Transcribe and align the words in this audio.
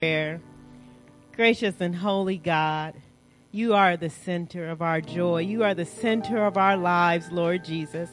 prayer. 0.00 0.40
Gracious 1.36 1.74
and 1.78 1.94
holy 1.94 2.38
God, 2.38 2.94
you 3.52 3.74
are 3.74 3.98
the 3.98 4.08
center 4.08 4.70
of 4.70 4.80
our 4.80 5.02
joy. 5.02 5.42
You 5.42 5.62
are 5.62 5.74
the 5.74 5.84
center 5.84 6.46
of 6.46 6.56
our 6.56 6.78
lives, 6.78 7.30
Lord 7.30 7.66
Jesus. 7.66 8.08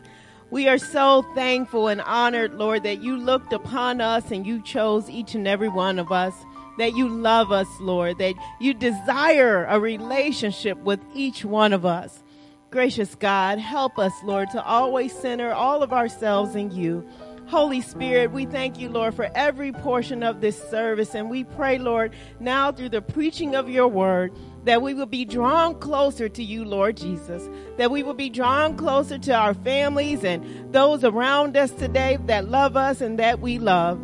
We 0.49 0.67
are 0.67 0.77
so 0.77 1.25
thankful 1.33 1.87
and 1.87 2.01
honored, 2.01 2.55
Lord, 2.55 2.83
that 2.83 3.01
you 3.01 3.15
looked 3.15 3.53
upon 3.53 4.01
us 4.01 4.31
and 4.31 4.45
you 4.45 4.61
chose 4.63 5.09
each 5.09 5.33
and 5.33 5.47
every 5.47 5.69
one 5.69 5.97
of 5.97 6.11
us, 6.11 6.33
that 6.77 6.93
you 6.93 7.07
love 7.07 7.53
us, 7.53 7.69
Lord, 7.79 8.17
that 8.17 8.35
you 8.59 8.73
desire 8.73 9.63
a 9.69 9.79
relationship 9.79 10.77
with 10.79 10.99
each 11.15 11.45
one 11.45 11.71
of 11.71 11.85
us. 11.85 12.21
Gracious 12.69 13.15
God, 13.15 13.59
help 13.59 13.97
us, 13.97 14.11
Lord, 14.25 14.49
to 14.51 14.61
always 14.61 15.17
center 15.17 15.53
all 15.53 15.81
of 15.81 15.93
ourselves 15.93 16.53
in 16.53 16.69
you. 16.69 17.07
Holy 17.47 17.79
Spirit, 17.79 18.31
we 18.31 18.45
thank 18.45 18.77
you, 18.77 18.89
Lord, 18.89 19.13
for 19.13 19.29
every 19.33 19.71
portion 19.71 20.21
of 20.21 20.41
this 20.41 20.61
service. 20.69 21.15
And 21.15 21.29
we 21.29 21.45
pray, 21.45 21.77
Lord, 21.77 22.13
now 22.41 22.73
through 22.73 22.89
the 22.89 23.01
preaching 23.01 23.55
of 23.55 23.69
your 23.69 23.87
word, 23.87 24.33
that 24.65 24.81
we 24.81 24.93
will 24.93 25.05
be 25.05 25.23
drawn 25.23 25.75
closer 25.79 26.27
to 26.27 26.43
you, 26.43 26.65
Lord 26.65 26.97
Jesus, 26.97 27.49
that 27.77 27.89
we 27.89 28.03
will 28.03 28.13
be 28.13 28.29
drawn 28.29 28.75
closer 28.75 29.17
to 29.17 29.33
our 29.33 29.53
families 29.53 30.25
and 30.25 30.73
those 30.73 31.05
around 31.05 31.55
us 31.55 31.71
today 31.71 32.17
that 32.25 32.49
love 32.49 32.75
us 32.75 32.99
and 32.99 33.17
that 33.17 33.39
we 33.39 33.59
love. 33.59 33.97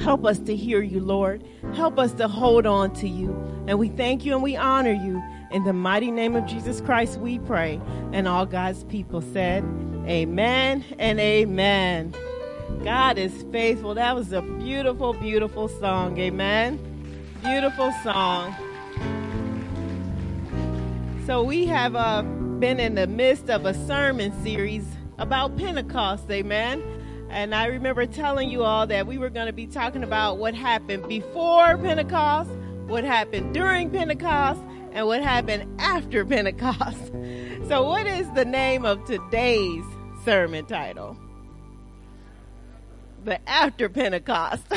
Help 0.00 0.24
us 0.24 0.40
to 0.40 0.56
hear 0.56 0.82
you, 0.82 0.98
Lord. 0.98 1.44
Help 1.74 1.96
us 1.96 2.12
to 2.14 2.26
hold 2.26 2.66
on 2.66 2.92
to 2.94 3.08
you. 3.08 3.30
And 3.68 3.78
we 3.78 3.88
thank 3.88 4.24
you 4.24 4.34
and 4.34 4.42
we 4.42 4.56
honor 4.56 4.92
you. 4.92 5.22
In 5.52 5.62
the 5.62 5.72
mighty 5.72 6.10
name 6.10 6.34
of 6.34 6.44
Jesus 6.46 6.80
Christ, 6.80 7.18
we 7.20 7.38
pray. 7.38 7.80
And 8.12 8.26
all 8.26 8.46
God's 8.46 8.82
people 8.84 9.20
said, 9.20 9.64
Amen 10.06 10.84
and 10.98 11.20
amen. 11.20 12.14
God 12.84 13.18
is 13.18 13.44
faithful. 13.50 13.94
That 13.94 14.14
was 14.14 14.32
a 14.32 14.42
beautiful, 14.42 15.12
beautiful 15.12 15.68
song. 15.68 16.18
Amen. 16.18 16.78
Beautiful 17.42 17.92
song. 18.02 18.54
So 21.26 21.42
we 21.42 21.66
have 21.66 21.96
uh, 21.96 22.22
been 22.22 22.80
in 22.80 22.94
the 22.94 23.06
midst 23.06 23.50
of 23.50 23.66
a 23.66 23.74
sermon 23.86 24.32
series 24.42 24.84
about 25.18 25.56
Pentecost. 25.56 26.30
Amen. 26.30 26.82
And 27.30 27.54
I 27.54 27.66
remember 27.66 28.06
telling 28.06 28.48
you 28.48 28.62
all 28.62 28.86
that 28.86 29.06
we 29.06 29.18
were 29.18 29.28
going 29.28 29.46
to 29.48 29.52
be 29.52 29.66
talking 29.66 30.02
about 30.02 30.38
what 30.38 30.54
happened 30.54 31.06
before 31.08 31.76
Pentecost, 31.76 32.50
what 32.86 33.04
happened 33.04 33.52
during 33.52 33.90
Pentecost, 33.90 34.60
and 34.92 35.06
what 35.06 35.22
happened 35.22 35.80
after 35.80 36.24
Pentecost. 36.24 37.12
So, 37.68 37.86
what 37.86 38.06
is 38.06 38.30
the 38.32 38.46
name 38.46 38.86
of 38.86 39.04
today's 39.04 39.84
sermon 40.24 40.64
title? 40.64 41.18
The 43.24 43.48
after 43.48 43.88
Pentecost. 43.88 44.62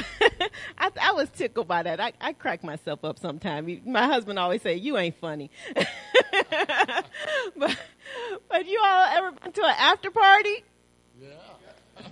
I, 0.78 0.92
I, 1.02 1.12
was 1.14 1.30
tickled 1.30 1.68
by 1.68 1.84
that. 1.84 2.00
I, 2.00 2.14
I 2.20 2.34
crack 2.34 2.64
myself 2.64 3.04
up 3.04 3.20
sometimes. 3.20 3.82
My 3.86 4.06
husband 4.06 4.40
always 4.40 4.62
say, 4.62 4.76
"You 4.76 4.98
ain't 4.98 5.18
funny," 5.20 5.52
but 7.56 7.78
but 8.50 8.66
you 8.68 8.82
all 8.84 9.06
ever 9.06 9.32
been 9.32 9.52
to 9.52 9.64
an 9.64 9.76
after 9.78 10.12
party? 10.12 10.64
Yeah. 11.22 11.30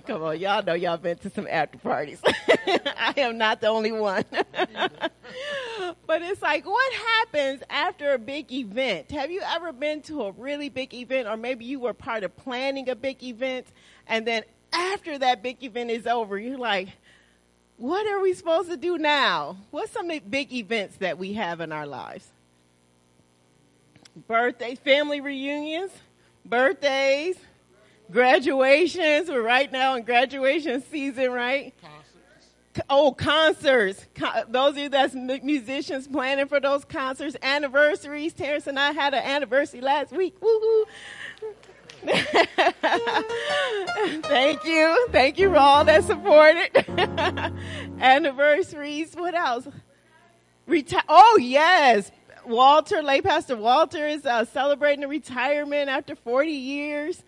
Come 0.05 0.23
on, 0.23 0.39
y'all 0.39 0.63
know 0.63 0.73
y'all 0.73 0.97
been 0.97 1.17
to 1.19 1.29
some 1.29 1.47
after 1.49 1.77
parties. 1.79 2.21
I 2.67 3.13
am 3.17 3.37
not 3.37 3.61
the 3.61 3.67
only 3.67 3.91
one. 3.91 4.23
but 4.31 6.21
it's 6.21 6.41
like, 6.41 6.65
what 6.65 6.93
happens 6.93 7.63
after 7.69 8.13
a 8.13 8.19
big 8.19 8.51
event? 8.51 9.11
Have 9.11 9.31
you 9.31 9.41
ever 9.43 9.73
been 9.73 10.01
to 10.03 10.23
a 10.23 10.31
really 10.31 10.69
big 10.69 10.93
event, 10.93 11.27
or 11.27 11.37
maybe 11.37 11.65
you 11.65 11.79
were 11.79 11.93
part 11.93 12.23
of 12.23 12.35
planning 12.37 12.89
a 12.89 12.95
big 12.95 13.23
event, 13.23 13.67
and 14.07 14.27
then 14.27 14.43
after 14.71 15.17
that 15.17 15.41
big 15.41 15.63
event 15.63 15.89
is 15.89 16.07
over, 16.07 16.37
you're 16.37 16.57
like, 16.57 16.89
what 17.77 18.05
are 18.07 18.19
we 18.19 18.33
supposed 18.33 18.69
to 18.69 18.77
do 18.77 18.97
now? 18.97 19.57
What's 19.71 19.91
some 19.91 20.11
big 20.29 20.51
events 20.51 20.97
that 20.97 21.17
we 21.17 21.33
have 21.33 21.61
in 21.61 21.71
our 21.71 21.87
lives? 21.87 22.27
Birthdays, 24.27 24.79
family 24.79 25.21
reunions, 25.21 25.91
birthdays, 26.45 27.37
graduations. 28.11 29.29
We're 29.29 29.41
right 29.41 29.71
now 29.71 29.95
in 29.95 30.03
graduation 30.03 30.83
season, 30.83 31.31
right? 31.31 31.73
Concerts. 31.81 32.85
Oh, 32.89 33.11
concerts. 33.13 34.05
those 34.49 34.71
of 34.71 34.77
you 34.77 34.89
that's 34.89 35.13
musicians 35.15 36.07
planning 36.07 36.47
for 36.47 36.59
those 36.59 36.83
concerts, 36.83 37.37
anniversaries. 37.41 38.33
Terrence 38.33 38.67
and 38.67 38.77
I 38.77 38.91
had 38.91 39.13
an 39.13 39.23
anniversary 39.23 39.81
last 39.81 40.11
week. 40.11 40.39
Woohoo! 40.41 40.83
Thank 44.23 44.63
you. 44.65 45.07
Thank 45.11 45.37
you 45.37 45.49
for 45.49 45.57
all 45.57 45.85
that 45.85 46.03
supported. 46.03 46.85
Anniversaries. 47.99 49.13
What 49.15 49.35
else? 49.35 49.67
Reti- 50.67 51.01
oh, 51.07 51.37
yes. 51.41 52.11
Walter, 52.45 53.03
late 53.03 53.23
Pastor 53.23 53.57
Walter 53.57 54.07
is 54.07 54.25
uh, 54.25 54.45
celebrating 54.45 55.03
a 55.03 55.07
retirement 55.07 55.89
after 55.89 56.15
40 56.15 56.51
years. 56.51 57.23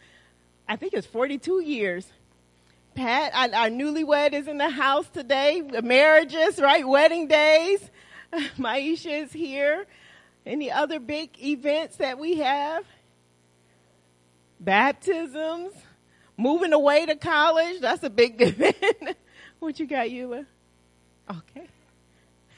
I 0.68 0.76
think 0.76 0.94
it's 0.94 1.08
42 1.08 1.62
years. 1.62 2.08
Pat, 2.96 3.34
our 3.34 3.70
newlywed 3.70 4.34
is 4.34 4.48
in 4.48 4.58
the 4.58 4.70
house 4.70 5.08
today. 5.10 5.62
Marriages, 5.84 6.60
right? 6.60 6.88
Wedding 6.88 7.28
days. 7.28 7.90
Maisha 8.58 9.24
is 9.24 9.32
here. 9.32 9.86
Any 10.46 10.72
other 10.72 11.00
big 11.00 11.30
events 11.44 11.98
that 11.98 12.18
we 12.18 12.38
have? 12.38 12.86
Baptisms, 14.62 15.74
moving 16.38 16.72
away 16.72 17.06
to 17.08 17.16
college. 17.16 17.82
That's 17.82 18.04
a 18.04 18.10
big 18.10 18.36
event. 18.42 19.18
what 19.60 19.80
you 19.80 19.88
got, 19.88 20.08
Eula? 20.08 20.46
Okay. 21.30 21.68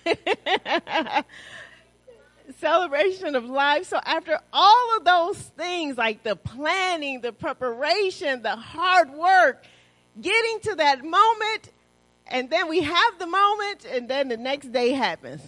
Celebration 2.59 3.35
of 3.35 3.45
life. 3.45 3.87
So 3.87 3.99
after 4.03 4.39
all 4.51 4.97
of 4.97 5.05
those 5.05 5.37
things, 5.37 5.97
like 5.97 6.23
the 6.23 6.35
planning, 6.35 7.21
the 7.21 7.31
preparation, 7.31 8.41
the 8.41 8.55
hard 8.55 9.11
work, 9.11 9.63
getting 10.19 10.59
to 10.61 10.75
that 10.75 11.03
moment, 11.03 11.71
and 12.27 12.49
then 12.49 12.67
we 12.67 12.81
have 12.81 13.19
the 13.19 13.27
moment, 13.27 13.85
and 13.89 14.09
then 14.09 14.27
the 14.27 14.37
next 14.37 14.71
day 14.71 14.91
happens. 14.91 15.41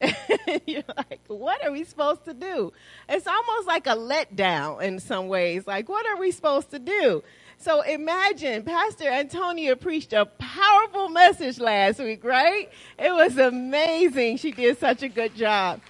You're 0.66 0.82
like, 0.96 1.20
what 1.28 1.64
are 1.64 1.72
we 1.72 1.84
supposed 1.84 2.24
to 2.24 2.34
do? 2.34 2.72
It's 3.08 3.26
almost 3.26 3.66
like 3.66 3.86
a 3.86 3.96
letdown 3.96 4.82
in 4.82 4.98
some 4.98 5.28
ways. 5.28 5.66
Like, 5.66 5.88
what 5.88 6.06
are 6.06 6.16
we 6.16 6.30
supposed 6.30 6.70
to 6.70 6.78
do? 6.78 7.22
So 7.58 7.82
imagine 7.82 8.62
Pastor 8.62 9.08
Antonia 9.08 9.76
preached 9.76 10.14
a 10.14 10.24
powerful 10.24 11.10
message 11.10 11.60
last 11.60 11.98
week, 11.98 12.24
right? 12.24 12.70
It 12.98 13.12
was 13.12 13.36
amazing. 13.36 14.38
She 14.38 14.52
did 14.52 14.78
such 14.78 15.02
a 15.02 15.08
good 15.08 15.34
job. 15.34 15.80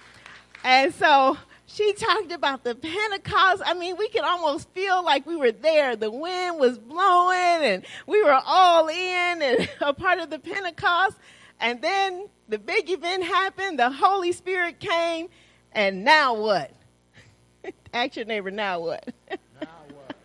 And 0.65 0.93
so 0.93 1.37
she 1.67 1.93
talked 1.93 2.33
about 2.33 2.65
the 2.65 2.75
Pentecost. 2.75 3.63
I 3.65 3.73
mean, 3.73 3.95
we 3.97 4.09
could 4.09 4.23
almost 4.23 4.69
feel 4.71 5.03
like 5.03 5.25
we 5.25 5.37
were 5.37 5.53
there. 5.53 5.95
The 5.95 6.11
wind 6.11 6.59
was 6.59 6.77
blowing 6.77 7.63
and 7.63 7.85
we 8.05 8.21
were 8.21 8.39
all 8.45 8.89
in 8.89 9.41
and 9.41 9.69
a 9.81 9.93
part 9.93 10.19
of 10.19 10.29
the 10.29 10.39
Pentecost. 10.39 11.15
And 11.61 11.79
then 11.79 12.27
the 12.49 12.57
big 12.57 12.89
event 12.89 13.23
happened, 13.23 13.77
the 13.77 13.91
Holy 13.91 14.31
Spirit 14.31 14.79
came, 14.79 15.29
and 15.71 16.03
now 16.03 16.33
what? 16.33 16.71
Ask 17.93 18.15
your 18.15 18.25
neighbor, 18.25 18.49
now 18.49 18.79
what? 18.79 19.07
now 19.29 19.37
what? 19.93 20.15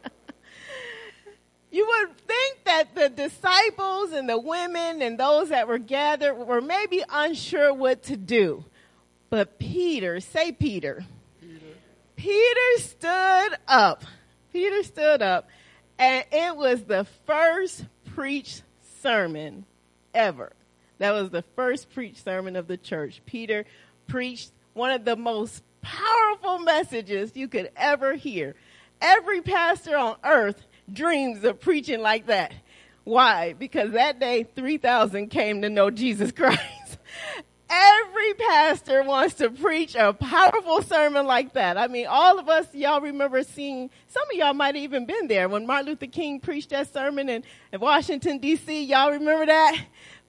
you 1.70 1.86
would 1.86 2.16
think 2.16 2.64
that 2.64 2.94
the 2.94 3.10
disciples 3.10 4.12
and 4.12 4.26
the 4.26 4.38
women 4.38 5.02
and 5.02 5.20
those 5.20 5.50
that 5.50 5.68
were 5.68 5.78
gathered 5.78 6.34
were 6.34 6.62
maybe 6.62 7.04
unsure 7.10 7.72
what 7.74 8.02
to 8.04 8.16
do. 8.16 8.64
But 9.28 9.58
Peter, 9.58 10.20
say 10.20 10.52
Peter. 10.52 11.04
Peter. 11.38 11.66
Peter 12.16 12.78
stood 12.78 13.58
up. 13.68 14.04
Peter 14.54 14.82
stood 14.84 15.20
up, 15.20 15.50
and 15.98 16.24
it 16.32 16.56
was 16.56 16.84
the 16.84 17.04
first 17.26 17.84
preached 18.14 18.62
sermon 19.02 19.66
ever. 20.14 20.55
That 20.98 21.12
was 21.12 21.30
the 21.30 21.42
first 21.54 21.90
preached 21.90 22.24
sermon 22.24 22.56
of 22.56 22.66
the 22.66 22.76
church. 22.76 23.20
Peter 23.26 23.64
preached 24.06 24.52
one 24.74 24.90
of 24.90 25.04
the 25.04 25.16
most 25.16 25.62
powerful 25.82 26.58
messages 26.58 27.32
you 27.34 27.48
could 27.48 27.70
ever 27.76 28.14
hear. 28.14 28.54
Every 29.00 29.40
pastor 29.40 29.96
on 29.96 30.16
earth 30.24 30.66
dreams 30.92 31.44
of 31.44 31.60
preaching 31.60 32.00
like 32.00 32.26
that. 32.26 32.52
Why? 33.04 33.52
Because 33.52 33.92
that 33.92 34.18
day 34.18 34.44
3,000 34.44 35.28
came 35.28 35.62
to 35.62 35.70
know 35.70 35.90
Jesus 35.90 36.32
Christ. 36.36 36.98
Every 37.68 38.34
pastor 38.34 39.02
wants 39.02 39.34
to 39.34 39.50
preach 39.50 39.96
a 39.96 40.12
powerful 40.12 40.82
sermon 40.82 41.26
like 41.26 41.54
that. 41.54 41.76
I 41.76 41.88
mean, 41.88 42.06
all 42.08 42.38
of 42.38 42.48
us, 42.48 42.66
y'all 42.72 43.00
remember 43.00 43.42
seeing, 43.42 43.90
some 44.06 44.22
of 44.30 44.36
y'all 44.36 44.54
might 44.54 44.76
have 44.76 44.84
even 44.84 45.04
been 45.04 45.26
there 45.26 45.48
when 45.48 45.66
Martin 45.66 45.86
Luther 45.86 46.06
King 46.06 46.38
preached 46.38 46.70
that 46.70 46.92
sermon 46.92 47.28
in, 47.28 47.42
in 47.72 47.80
Washington 47.80 48.38
DC. 48.38 48.86
Y'all 48.86 49.10
remember 49.10 49.46
that? 49.46 49.84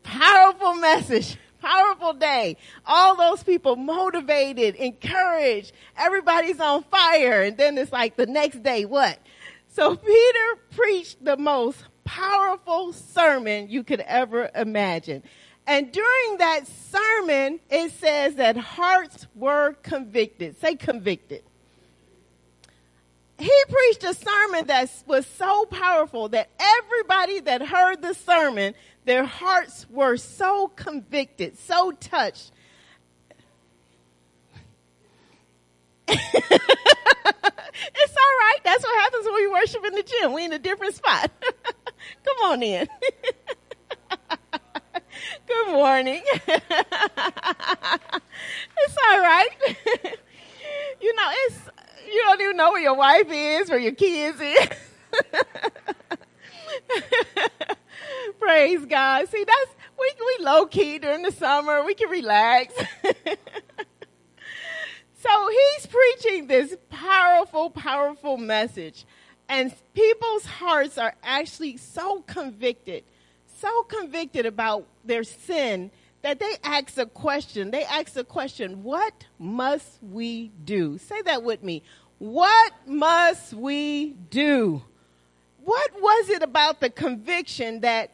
Powerful 0.07 0.75
message. 0.75 1.37
Powerful 1.61 2.13
day. 2.13 2.55
All 2.85 3.17
those 3.17 3.43
people 3.43 3.75
motivated, 3.75 4.75
encouraged. 4.75 5.73
Everybody's 5.97 6.61
on 6.61 6.83
fire. 6.83 7.43
And 7.43 7.57
then 7.57 7.77
it's 7.77 7.91
like 7.91 8.15
the 8.15 8.25
next 8.25 8.63
day, 8.63 8.85
what? 8.85 9.19
So 9.67 9.97
Peter 9.97 10.55
preached 10.71 11.23
the 11.23 11.35
most 11.35 11.83
powerful 12.05 12.93
sermon 12.93 13.69
you 13.69 13.83
could 13.83 13.99
ever 13.99 14.49
imagine. 14.55 15.23
And 15.67 15.91
during 15.91 16.37
that 16.37 16.61
sermon, 16.67 17.59
it 17.69 17.91
says 17.91 18.35
that 18.35 18.55
hearts 18.55 19.27
were 19.35 19.73
convicted. 19.83 20.57
Say 20.61 20.75
convicted. 20.75 21.43
He 23.39 23.51
preached 23.69 24.03
a 24.03 24.15
sermon 24.15 24.67
that 24.67 24.89
was 25.05 25.27
so 25.27 25.65
powerful 25.65 26.29
that 26.29 26.49
everybody 26.59 27.39
that 27.41 27.61
heard 27.61 28.01
the 28.01 28.13
sermon, 28.15 28.73
their 29.05 29.25
hearts 29.25 29.85
were 29.89 30.17
so 30.17 30.69
convicted, 30.69 31.59
so 31.59 31.91
touched. 31.91 32.51
it's 36.07 36.21
all 38.15 38.35
right. 38.39 38.57
That's 38.63 38.83
what 38.83 39.01
happens 39.01 39.25
when 39.25 39.35
we 39.35 39.47
worship 39.47 39.85
in 39.85 39.93
the 39.93 40.03
gym. 40.03 40.33
We 40.33 40.45
in 40.45 40.53
a 40.53 40.59
different 40.59 40.95
spot. 40.95 41.29
Come 42.23 42.37
on 42.45 42.63
in. 42.63 42.87
Good 45.47 45.67
morning. 45.67 46.23
it's 46.47 46.57
all 49.09 49.19
right. 49.19 49.49
you 51.01 51.15
know, 51.15 51.29
it's 51.45 51.59
you 52.07 52.23
don't 52.23 52.41
even 52.41 52.57
know 52.57 52.71
where 52.71 52.81
your 52.81 52.95
wife 52.95 53.27
is, 53.29 53.69
where 53.69 53.79
your 53.79 53.93
kids 53.93 54.41
is. 54.41 54.67
Praise 58.39 58.85
God. 58.85 59.27
See, 59.29 59.43
that's 59.43 59.75
we 59.99 60.11
we 60.19 60.37
low 60.45 60.65
key 60.65 60.97
during 60.99 61.23
the 61.23 61.31
summer. 61.31 61.83
We 61.83 61.95
can 61.95 62.09
relax. 62.09 62.73
so 65.19 65.49
he's 65.49 65.87
preaching 65.87 66.47
this 66.47 66.77
powerful, 66.89 67.69
powerful 67.69 68.37
message, 68.37 69.05
and 69.49 69.73
people's 69.93 70.45
hearts 70.45 70.97
are 70.97 71.13
actually 71.23 71.75
so 71.77 72.21
convicted 72.21 73.03
so 73.59 73.83
convicted 73.83 74.45
about 74.45 74.85
their 75.03 75.23
sin 75.23 75.91
that 76.27 76.41
they 76.41 76.57
ask 76.61 76.97
a 76.97 77.05
question. 77.05 77.71
They 77.71 77.85
ask 77.85 78.17
a 78.17 78.23
question, 78.25 78.83
what 78.83 79.13
must 79.39 79.97
we 80.03 80.51
do? 80.65 80.97
Say 80.97 81.21
that 81.21 81.41
with 81.41 81.63
me. 81.63 81.83
What 82.17 82.73
must 82.85 83.53
we 83.53 84.11
do? 84.29 84.83
What 85.63 86.01
was 86.01 86.29
it 86.29 86.43
about 86.43 86.81
the 86.81 86.89
conviction 86.89 87.79
that 87.79 88.11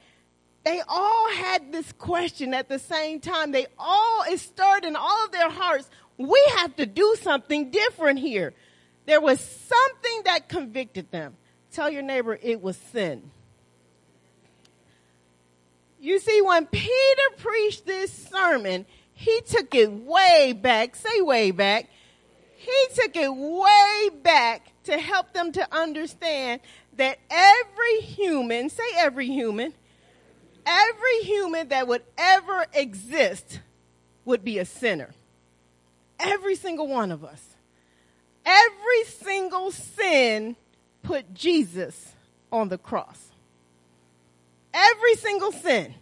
they 0.63 0.83
all 0.88 1.31
had 1.31 1.71
this 1.71 1.92
question 1.94 2.54
at 2.54 2.69
the 2.69 2.77
same 2.77 3.19
time? 3.19 3.51
They 3.51 3.65
all, 3.80 4.25
it 4.30 4.39
stirred 4.39 4.86
in 4.86 4.95
all 4.95 5.25
of 5.25 5.31
their 5.31 5.50
hearts. 5.50 5.89
We 6.19 6.39
have 6.57 6.75
to 6.75 6.86
do 6.86 7.16
something 7.19 7.71
different 7.71 8.19
here. 8.19 8.54
There 9.07 9.21
was 9.21 9.39
something 9.39 10.21
that 10.25 10.50
convicted 10.50 11.09
them. 11.09 11.36
Tell 11.71 11.89
your 11.89 12.04
neighbor 12.04 12.38
it 12.39 12.62
was 12.62 12.77
sin. 12.77 13.31
You 16.04 16.20
see, 16.20 16.42
when 16.42 16.66
Peter 16.66 17.30
preached 17.38 17.86
this 17.86 18.12
sermon, 18.12 18.86
he 19.14 19.40
took 19.48 19.74
it 19.74 19.90
way 19.90 20.52
back. 20.52 20.98
Say 20.98 21.22
way 21.22 21.52
back. 21.52 21.90
He 22.58 22.88
took 22.94 23.16
it 23.16 23.34
way 23.34 24.10
back 24.22 24.68
to 24.84 25.00
help 25.00 25.32
them 25.32 25.54
to 25.54 25.66
understand 25.74 26.60
that 26.98 27.20
every 27.30 28.02
human, 28.02 28.70
say 28.70 28.84
every 28.98 29.28
human, 29.28 29.74
every 30.66 31.20
human 31.20 31.70
that 31.70 31.88
would 31.88 32.04
ever 32.18 32.66
exist 32.74 33.62
would 34.26 34.44
be 34.44 34.60
a 34.60 34.66
sinner. 34.66 35.12
Every 36.20 36.56
single 36.56 36.90
one 36.90 37.14
of 37.14 37.24
us. 37.24 37.56
Every 38.46 39.06
single 39.06 39.72
sin 39.72 40.58
put 41.02 41.34
Jesus 41.34 42.12
on 42.52 42.68
the 42.68 42.78
cross. 42.78 43.32
Every 44.74 45.16
single 45.16 45.52
sin. 45.52 45.94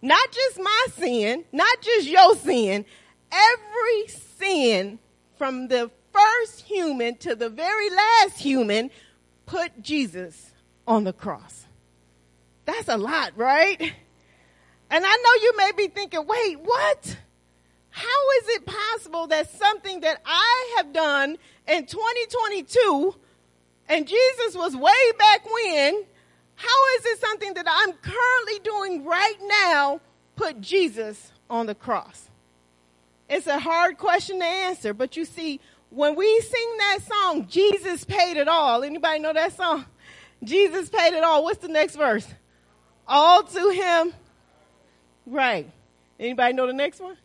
Not 0.00 0.30
just 0.30 0.58
my 0.58 0.86
sin, 0.96 1.44
not 1.52 1.80
just 1.82 2.08
your 2.08 2.36
sin, 2.36 2.84
every 3.32 4.08
sin 4.08 4.98
from 5.36 5.68
the 5.68 5.90
first 6.12 6.62
human 6.62 7.16
to 7.16 7.34
the 7.34 7.48
very 7.48 7.90
last 7.90 8.38
human 8.38 8.90
put 9.46 9.82
Jesus 9.82 10.52
on 10.86 11.04
the 11.04 11.12
cross. 11.12 11.66
That's 12.64 12.88
a 12.88 12.96
lot, 12.96 13.32
right? 13.36 13.80
And 14.90 15.04
I 15.04 15.16
know 15.16 15.42
you 15.42 15.56
may 15.56 15.72
be 15.76 15.88
thinking, 15.88 16.26
wait, 16.26 16.60
what? 16.60 17.16
How 17.90 18.30
is 18.40 18.48
it 18.48 18.66
possible 18.66 19.26
that 19.26 19.50
something 19.50 20.00
that 20.00 20.20
I 20.24 20.74
have 20.76 20.92
done 20.92 21.36
in 21.66 21.86
2022 21.86 23.14
and 23.88 24.06
Jesus 24.06 24.54
was 24.54 24.76
way 24.76 25.12
back 25.18 25.40
when 25.50 26.04
how 26.58 26.96
is 26.96 27.06
it 27.06 27.20
something 27.20 27.54
that 27.54 27.66
I'm 27.68 27.92
currently 27.92 28.58
doing 28.64 29.04
right 29.04 29.36
now 29.46 30.00
put 30.34 30.60
Jesus 30.60 31.30
on 31.48 31.66
the 31.66 31.74
cross? 31.74 32.28
It's 33.28 33.46
a 33.46 33.60
hard 33.60 33.96
question 33.96 34.40
to 34.40 34.44
answer, 34.44 34.92
but 34.92 35.16
you 35.16 35.24
see, 35.24 35.60
when 35.90 36.16
we 36.16 36.40
sing 36.40 36.76
that 36.78 36.98
song, 37.06 37.46
Jesus 37.46 38.04
paid 38.04 38.36
it 38.36 38.48
all. 38.48 38.82
Anybody 38.82 39.20
know 39.20 39.32
that 39.32 39.56
song? 39.56 39.84
Jesus 40.42 40.88
paid 40.88 41.14
it 41.14 41.22
all. 41.22 41.44
What's 41.44 41.60
the 41.60 41.68
next 41.68 41.94
verse? 41.94 42.26
All 43.06 43.44
to 43.44 43.70
him. 43.70 44.12
Right. 45.26 45.70
Anybody 46.18 46.54
know 46.54 46.66
the 46.66 46.72
next 46.72 46.98
one? 47.00 47.16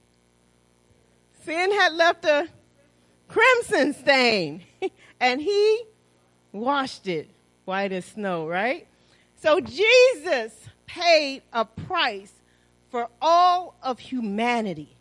Sin 1.44 1.72
had 1.72 1.94
left 1.94 2.24
a 2.26 2.48
crimson 3.28 3.96
stain 3.96 4.64
and 5.20 5.42
he 5.42 5.84
washed 6.52 7.08
it 7.08 7.32
white 7.66 7.92
as 7.92 8.06
snow, 8.06 8.48
right? 8.48 8.88
So 9.44 9.60
Jesus 9.60 10.54
paid 10.86 11.42
a 11.52 11.66
price 11.66 12.32
for 12.90 13.10
all 13.22 13.76
of 13.84 14.00
humanity. 14.00 14.96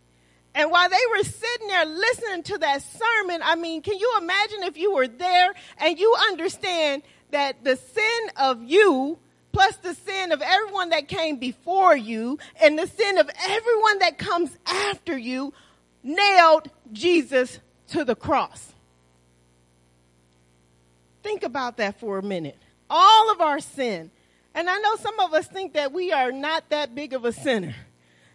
And 0.52 0.68
while 0.68 0.88
they 0.88 0.96
were 1.12 1.22
sitting 1.22 1.68
there 1.68 1.86
listening 1.86 2.42
to 2.42 2.58
that 2.58 2.82
sermon, 2.82 3.40
I 3.44 3.54
mean, 3.54 3.82
can 3.82 3.96
you 3.96 4.18
imagine 4.20 4.64
if 4.64 4.76
you 4.76 4.94
were 4.94 5.06
there 5.06 5.54
and 5.78 5.96
you 5.96 6.12
understand 6.26 7.04
that 7.30 7.62
the 7.62 7.76
sin 7.76 8.30
of 8.36 8.64
you 8.64 9.16
plus 9.52 9.76
the 9.76 9.94
sin 9.94 10.32
of 10.32 10.42
everyone 10.42 10.88
that 10.88 11.06
came 11.06 11.36
before 11.36 11.96
you 11.96 12.36
and 12.60 12.76
the 12.76 12.88
sin 12.88 13.18
of 13.18 13.30
everyone 13.48 14.00
that 14.00 14.18
comes 14.18 14.58
after 14.66 15.16
you 15.16 15.54
nailed 16.02 16.68
Jesus 16.92 17.60
to 17.90 18.04
the 18.04 18.16
cross. 18.16 18.72
Think 21.22 21.44
about 21.44 21.76
that 21.76 22.00
for 22.00 22.18
a 22.18 22.22
minute. 22.24 22.58
All 22.90 23.30
of 23.30 23.40
our 23.40 23.60
sin, 23.60 24.10
and 24.54 24.69
I 24.69 24.78
know 24.78 24.96
some 24.96 25.19
of 25.20 25.32
us 25.32 25.46
think 25.46 25.75
that 25.75 25.93
we 25.93 26.12
are 26.12 26.32
not 26.32 26.69
that 26.70 26.94
big 26.94 27.12
of 27.14 27.25
a 27.25 27.32
sinner. 27.32 27.75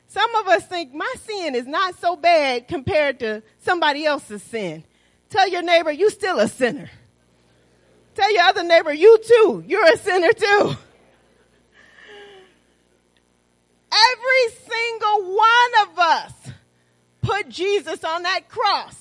Some 0.08 0.34
of 0.36 0.48
us 0.48 0.66
think 0.66 0.94
my 0.94 1.14
sin 1.25 1.54
is 1.54 1.68
not 1.68 2.00
so 2.00 2.16
bad 2.16 2.68
compared 2.68 3.19
to 3.19 3.44
somebody 3.60 4.06
else's 4.06 4.42
sin. 4.42 4.83
Tell 5.30 5.47
your 5.47 5.62
neighbor, 5.62 5.92
you 5.92 6.09
still 6.09 6.40
a 6.40 6.47
sinner. 6.47 6.90
Tell 8.16 8.31
your 8.33 8.44
other 8.44 8.64
neighbor, 8.64 8.94
you 8.94 9.18
too, 9.19 9.64
you're 9.68 9.94
a 9.94 9.97
sinner 9.97 10.31
too. 10.31 10.76
Every 13.92 14.56
single 14.68 15.36
one 15.36 15.88
of 15.88 16.00
us 16.00 16.33
put 17.21 17.50
Jesus 17.50 18.04
on 18.04 18.24
that 18.24 18.50
cross. 18.50 18.95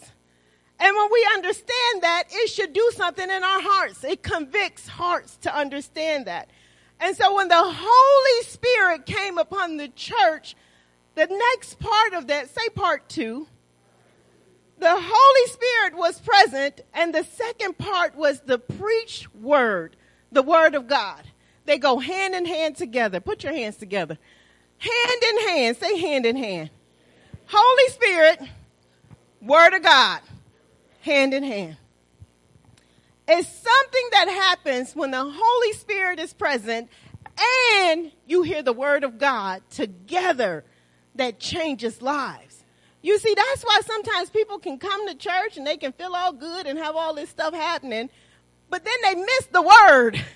And 0.78 0.94
when 0.94 1.08
we 1.11 1.26
understand 1.35 2.02
that, 2.02 2.25
it 2.30 2.50
should 2.50 2.73
do 2.73 2.90
something 2.94 3.28
in 3.28 3.42
our 3.42 3.61
hearts. 3.62 4.04
It 4.04 4.23
convicts 4.23 4.87
hearts 4.87 5.37
to 5.38 5.56
understand 5.56 6.26
that. 6.26 6.50
And 7.00 7.16
so 7.16 7.34
when 7.34 7.48
the 7.48 7.62
Holy 7.62 8.42
Spirit 8.44 9.06
came 9.06 9.38
upon 9.38 9.76
the 9.76 9.88
church, 9.88 10.56
the 11.14 11.26
next 11.26 11.78
part 11.78 12.14
of 12.14 12.26
that, 12.28 12.48
say 12.48 12.68
part 12.70 13.08
two, 13.08 13.46
the 14.78 14.94
Holy 14.94 15.48
Spirit 15.48 15.96
was 15.96 16.20
present, 16.20 16.82
and 16.92 17.14
the 17.14 17.24
second 17.24 17.78
part 17.78 18.14
was 18.14 18.40
the 18.40 18.58
preached 18.58 19.34
word, 19.34 19.96
the 20.30 20.42
word 20.42 20.74
of 20.74 20.86
God. 20.86 21.22
They 21.64 21.78
go 21.78 21.98
hand 21.98 22.34
in 22.34 22.44
hand 22.44 22.76
together. 22.76 23.20
Put 23.20 23.42
your 23.42 23.52
hands 23.52 23.76
together. 23.76 24.18
Hand 24.78 25.22
in 25.22 25.48
hand. 25.48 25.76
Say 25.78 25.98
hand 25.98 26.26
in 26.26 26.36
hand. 26.36 26.70
Holy 27.46 27.88
Spirit, 27.90 28.40
word 29.40 29.74
of 29.74 29.82
God, 29.82 30.20
hand 31.00 31.32
in 31.32 31.42
hand. 31.42 31.76
It's 33.28 33.49
something 33.49 34.09
that 34.12 34.28
happens 34.28 34.95
when 34.95 35.11
the 35.11 35.25
Holy 35.25 35.73
Spirit 35.73 36.21
is 36.21 36.33
present 36.33 36.88
and 37.83 38.12
you 38.26 38.42
hear 38.42 38.62
the 38.62 38.73
word 38.73 39.02
of 39.02 39.18
God 39.18 39.62
together 39.71 40.64
that 41.16 41.40
changes 41.40 42.00
lives. 42.00 42.62
You 43.02 43.18
see, 43.18 43.35
that's 43.35 43.62
why 43.62 43.80
sometimes 43.85 44.30
people 44.30 44.59
can 44.59 44.78
come 44.78 45.09
to 45.09 45.14
church 45.14 45.56
and 45.56 45.66
they 45.66 45.76
can 45.76 45.92
feel 45.92 46.14
all 46.14 46.33
good 46.33 46.66
and 46.66 46.78
have 46.78 46.95
all 46.95 47.14
this 47.14 47.30
stuff 47.30 47.52
happening, 47.52 48.11
but 48.71 48.85
then 48.85 48.95
they 49.02 49.14
miss 49.14 49.47
the 49.52 49.62
word. 49.62 50.25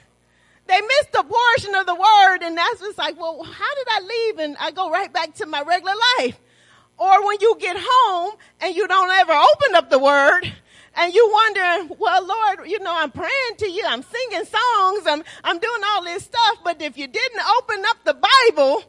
They 0.66 0.80
miss 0.80 1.06
the 1.12 1.24
portion 1.24 1.74
of 1.74 1.86
the 1.86 1.96
word, 1.96 2.42
and 2.42 2.56
that's 2.56 2.78
just 2.78 2.96
like, 2.96 3.18
well, 3.18 3.42
how 3.42 3.74
did 3.74 3.86
I 3.90 4.00
leave 4.02 4.38
and 4.38 4.56
I 4.60 4.70
go 4.70 4.88
right 4.88 5.12
back 5.12 5.34
to 5.36 5.46
my 5.46 5.62
regular 5.62 5.94
life? 6.18 6.38
Or 6.96 7.26
when 7.26 7.38
you 7.40 7.56
get 7.58 7.76
home 7.76 8.34
and 8.60 8.76
you 8.76 8.86
don't 8.86 9.10
ever 9.10 9.32
open 9.32 9.74
up 9.74 9.90
the 9.90 9.98
word, 9.98 10.52
and 10.96 11.14
you 11.14 11.30
wonder, 11.32 11.94
well, 11.98 12.26
Lord, 12.26 12.68
you 12.68 12.78
know, 12.80 12.94
I'm 12.94 13.10
praying 13.10 13.56
to 13.58 13.70
you, 13.70 13.84
I'm 13.86 14.02
singing 14.02 14.44
songs, 14.44 15.06
I'm, 15.06 15.22
I'm 15.44 15.58
doing 15.58 15.80
all 15.86 16.04
this 16.04 16.24
stuff, 16.24 16.58
but 16.64 16.82
if 16.82 16.98
you 16.98 17.06
didn't 17.06 17.42
open 17.58 17.84
up 17.86 18.04
the 18.04 18.14
Bible 18.14 18.82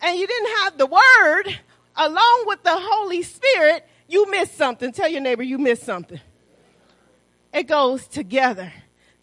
and 0.00 0.18
you 0.18 0.26
didn't 0.26 0.58
have 0.58 0.78
the 0.78 0.86
word 0.86 1.58
along 1.96 2.44
with 2.46 2.62
the 2.62 2.76
Holy 2.76 3.22
Spirit, 3.22 3.86
you 4.08 4.30
missed 4.30 4.56
something. 4.56 4.92
Tell 4.92 5.08
your 5.08 5.20
neighbor 5.20 5.42
you 5.42 5.58
missed 5.58 5.84
something. 5.84 6.20
It 7.52 7.64
goes 7.64 8.06
together. 8.06 8.72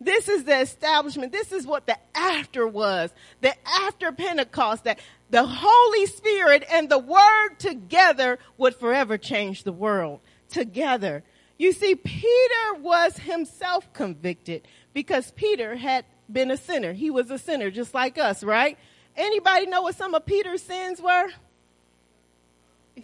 This 0.01 0.29
is 0.29 0.45
the 0.45 0.61
establishment. 0.61 1.31
This 1.31 1.51
is 1.51 1.67
what 1.67 1.85
the 1.85 1.97
after 2.15 2.65
was. 2.67 3.11
The 3.41 3.53
after 3.67 4.11
Pentecost, 4.11 4.85
that 4.85 4.99
the 5.29 5.45
Holy 5.45 6.05
Spirit 6.05 6.63
and 6.71 6.89
the 6.89 6.99
Word 6.99 7.59
together 7.59 8.39
would 8.57 8.75
forever 8.75 9.17
change 9.17 9.63
the 9.63 9.73
world. 9.73 10.21
Together. 10.49 11.23
You 11.59 11.73
see, 11.73 11.93
Peter 11.93 12.73
was 12.79 13.17
himself 13.17 13.91
convicted 13.91 14.65
because 14.93 15.31
Peter 15.31 15.75
had 15.75 16.05
been 16.31 16.51
a 16.51 16.57
sinner. 16.57 16.93
He 16.93 17.09
was 17.09 17.29
a 17.29 17.37
sinner 17.37 17.69
just 17.69 17.93
like 17.93 18.17
us, 18.17 18.43
right? 18.45 18.77
Anybody 19.17 19.65
know 19.65 19.81
what 19.81 19.95
some 19.95 20.15
of 20.15 20.25
Peter's 20.25 20.63
sins 20.63 21.01
were? 21.01 21.27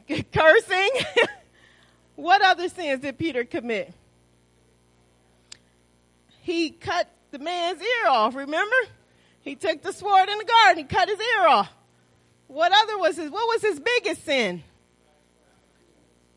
Cursing. 0.33 0.89
what 2.15 2.41
other 2.41 2.69
sins 2.69 3.01
did 3.01 3.17
Peter 3.17 3.43
commit? 3.43 3.93
He 6.41 6.69
cut 6.69 7.09
the 7.31 7.39
man's 7.39 7.81
ear 7.81 8.07
off, 8.07 8.35
remember? 8.35 8.75
He 9.41 9.55
took 9.55 9.81
the 9.81 9.91
sword 9.91 10.29
in 10.29 10.37
the 10.37 10.45
garden, 10.45 10.77
he 10.77 10.83
cut 10.85 11.09
his 11.09 11.19
ear 11.19 11.47
off. 11.47 11.73
What 12.47 12.71
other 12.71 12.97
was 12.99 13.17
his, 13.17 13.29
what 13.29 13.47
was 13.47 13.61
his 13.61 13.81
biggest 13.81 14.23
sin? 14.23 14.63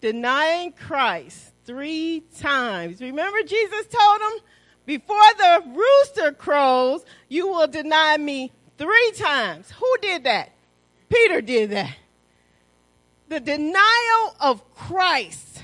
Denying 0.01 0.73
Christ 0.73 1.53
three 1.69 2.23
times. 2.39 2.99
Remember 3.03 3.43
Jesus 3.43 3.87
told 3.89 4.21
him, 4.23 4.41
before 4.87 5.35
the 5.37 5.63
rooster 5.77 6.33
crows, 6.33 7.05
you 7.29 7.47
will 7.47 7.67
deny 7.67 8.17
me 8.17 8.51
three 8.79 9.13
times. 9.19 9.71
Who 9.73 9.97
did 10.01 10.25
that? 10.25 10.51
Peter 11.11 11.43
did 11.43 11.71
that. 11.73 11.95
The 13.29 13.41
denial 13.41 14.35
of 14.41 14.75
Christ. 14.75 15.63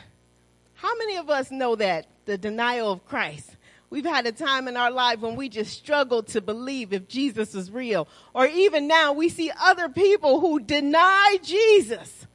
How 0.74 0.94
many 0.98 1.16
of 1.16 1.30
us 1.30 1.50
know 1.50 1.74
that? 1.76 2.06
The 2.26 2.36
denial 2.36 2.92
of 2.92 3.06
Christ. 3.06 3.56
We've 3.88 4.04
had 4.04 4.26
a 4.26 4.32
time 4.32 4.68
in 4.68 4.76
our 4.76 4.90
life 4.90 5.20
when 5.20 5.36
we 5.36 5.48
just 5.48 5.72
struggled 5.72 6.26
to 6.28 6.42
believe 6.42 6.92
if 6.92 7.08
Jesus 7.08 7.54
is 7.54 7.70
real. 7.70 8.08
Or 8.34 8.46
even 8.46 8.86
now 8.86 9.14
we 9.14 9.30
see 9.30 9.50
other 9.58 9.88
people 9.88 10.40
who 10.40 10.60
deny 10.60 11.38
Jesus. 11.42 12.26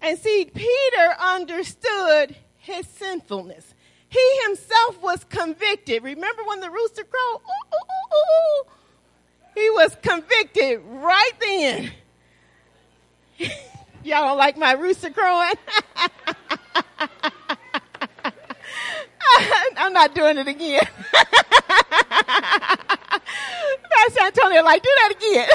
And 0.00 0.16
see, 0.18 0.48
Peter 0.54 1.16
understood 1.18 2.36
his 2.64 2.86
sinfulness. 2.86 3.74
He 4.08 4.40
himself 4.46 5.00
was 5.02 5.22
convicted. 5.24 6.02
Remember 6.02 6.42
when 6.44 6.60
the 6.60 6.70
rooster 6.70 7.04
crowed? 7.04 7.40
Ooh, 7.42 7.76
ooh, 7.76 8.16
ooh, 8.16 8.64
he 9.54 9.68
was 9.70 9.94
convicted 10.02 10.80
right 10.84 11.32
then. 11.40 11.92
Y'all 14.02 14.28
don't 14.28 14.38
like 14.38 14.56
my 14.56 14.72
rooster 14.72 15.10
crowing? 15.10 15.52
I'm 19.76 19.92
not 19.92 20.14
doing 20.14 20.38
it 20.38 20.48
again. 20.48 20.86
Pastor 23.90 24.22
Antonio, 24.22 24.62
like, 24.62 24.82
do 24.82 24.88
that 24.88 25.12
again. 25.16 25.48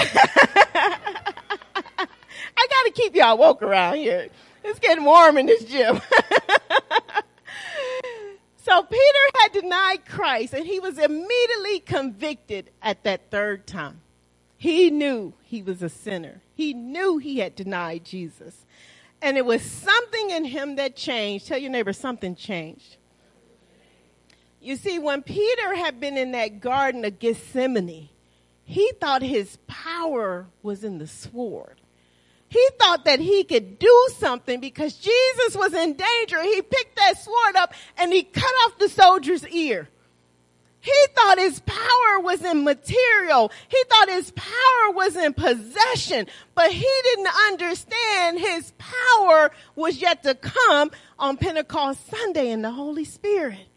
I 2.58 2.68
gotta 2.70 2.92
keep 2.94 3.16
y'all 3.16 3.38
woke 3.38 3.63
around 3.63 3.96
here. 3.98 4.30
It's 4.63 4.80
getting 4.80 5.06
warm 5.06 5.38
in 5.38 5.46
this 5.46 5.63
gym. 5.63 6.00
so 8.58 8.84
Peter 8.84 9.25
had 9.36 9.51
denied 9.54 10.06
Christ 10.06 10.54
and 10.54 10.66
he 10.66 10.80
was 10.80 10.98
immediately 10.98 11.80
convicted 11.80 12.72
at 12.82 13.04
that 13.04 13.32
third 13.32 13.66
time. 13.68 14.01
He 14.58 14.89
knew 14.89 15.34
he 15.42 15.62
was 15.62 15.82
a 15.82 15.89
sinner. 15.89 16.42
He 16.54 16.74
knew 16.74 17.18
he 17.18 17.39
had 17.39 17.56
denied 17.56 18.04
Jesus. 18.04 18.66
And 19.22 19.38
it 19.38 19.46
was 19.46 19.62
something 19.62 20.32
in 20.32 20.46
him 20.46 20.75
that 20.75 20.96
changed. 20.96 21.48
Tell 21.48 21.58
your 21.58 21.72
neighbor 21.72 21.94
something 21.94 22.36
changed. 22.36 22.98
You 24.62 24.75
see, 24.75 25.00
when 25.00 25.22
Peter 25.22 25.75
had 25.75 26.00
been 26.01 26.18
in 26.18 26.32
that 26.32 26.60
garden 26.60 27.06
of 27.06 27.20
Gethsemane, 27.20 28.10
he 28.66 28.92
thought 29.00 29.22
his 29.22 29.58
power 29.68 30.48
was 30.62 30.84
in 30.84 30.98
the 30.98 31.08
sword. 31.08 31.80
He 32.50 32.68
thought 32.79 33.06
that 33.06 33.20
he 33.20 33.44
could 33.44 33.79
do 33.79 34.08
something 34.18 34.60
because 34.60 34.96
Jesus 34.96 35.56
was 35.56 35.74
in 35.74 35.94
danger. 35.94 36.41
He 36.41 36.62
picked 36.62 36.96
that 36.96 37.20
sword 37.20 37.56
up 37.56 37.74
and 37.98 38.12
he 38.12 38.24
cut 38.24 38.51
off 38.65 38.79
the 38.79 38.89
soldier's 38.89 39.48
ear. 39.48 39.88
He 40.82 40.94
thought 41.13 41.38
his 41.38 41.60
power 41.60 42.20
was 42.22 42.44
in 42.44 42.63
material. 42.63 43.51
He 43.68 43.84
thought 43.89 44.10
his 44.10 44.32
power 44.32 44.91
was 44.91 45.15
in 45.15 45.34
possession, 45.34 46.27
but 46.56 46.72
he 46.72 46.89
didn't 47.03 47.27
understand 47.48 48.39
his 48.39 48.72
power 48.77 49.51
was 49.75 50.01
yet 50.01 50.24
to 50.24 50.36
come 50.36 50.91
on 51.20 51.38
Pentecost 51.38 52.10
Sunday 52.10 52.50
in 52.50 52.62
the 52.62 52.72
Holy 52.72 53.03
Spirit. 53.03 53.68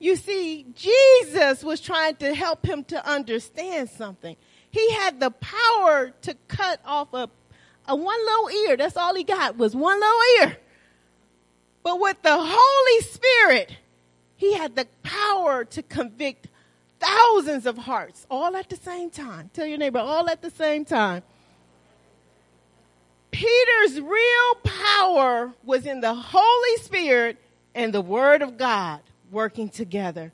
You 0.00 0.16
see, 0.16 0.66
Jesus 0.74 1.62
was 1.62 1.80
trying 1.80 2.16
to 2.16 2.34
help 2.34 2.66
him 2.66 2.84
to 2.84 3.08
understand 3.08 3.88
something. 3.90 4.36
He 4.70 4.90
had 4.90 5.20
the 5.20 5.30
power 5.30 6.12
to 6.22 6.34
cut 6.48 6.80
off 6.84 7.14
a, 7.14 7.30
a 7.86 7.94
one 7.96 8.24
little 8.24 8.50
ear. 8.50 8.76
That's 8.76 8.96
all 8.96 9.14
he 9.14 9.24
got 9.24 9.56
was 9.56 9.74
one 9.74 9.98
little 10.00 10.20
ear. 10.40 10.58
But 11.82 12.00
with 12.00 12.20
the 12.22 12.36
Holy 12.36 13.00
Spirit, 13.02 13.76
he 14.36 14.54
had 14.54 14.74
the 14.74 14.86
power 15.02 15.64
to 15.64 15.82
convict 15.82 16.48
thousands 16.98 17.66
of 17.66 17.76
hearts 17.76 18.26
all 18.30 18.56
at 18.56 18.68
the 18.70 18.76
same 18.76 19.10
time. 19.10 19.50
Tell 19.52 19.66
your 19.66 19.78
neighbor, 19.78 19.98
all 19.98 20.28
at 20.30 20.40
the 20.42 20.50
same 20.50 20.84
time. 20.84 21.22
Peter's 23.30 24.00
real 24.00 24.54
power 24.62 25.52
was 25.64 25.86
in 25.86 26.00
the 26.00 26.14
Holy 26.14 26.76
Spirit 26.78 27.36
and 27.74 27.92
the 27.92 28.00
Word 28.00 28.42
of 28.42 28.56
God 28.56 29.00
working 29.30 29.68
together. 29.68 30.32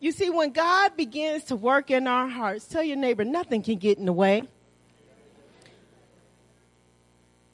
You 0.00 0.12
see, 0.12 0.30
when 0.30 0.50
God 0.50 0.96
begins 0.96 1.44
to 1.44 1.56
work 1.56 1.90
in 1.90 2.06
our 2.06 2.26
hearts, 2.26 2.66
tell 2.66 2.82
your 2.82 2.96
neighbor, 2.96 3.24
nothing 3.24 3.62
can 3.62 3.76
get 3.76 3.98
in 3.98 4.06
the 4.06 4.12
way. 4.12 4.42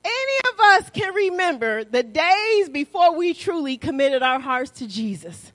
Any 0.04 0.38
of 0.52 0.55
us 0.75 0.90
can 0.90 1.14
remember 1.14 1.85
the 1.85 2.02
days 2.02 2.68
before 2.68 3.16
we 3.16 3.35
truly 3.35 3.76
committed 3.76 4.23
our 4.23 4.40
hearts 4.40 4.70
to 4.73 4.87
Jesus. 4.87 5.52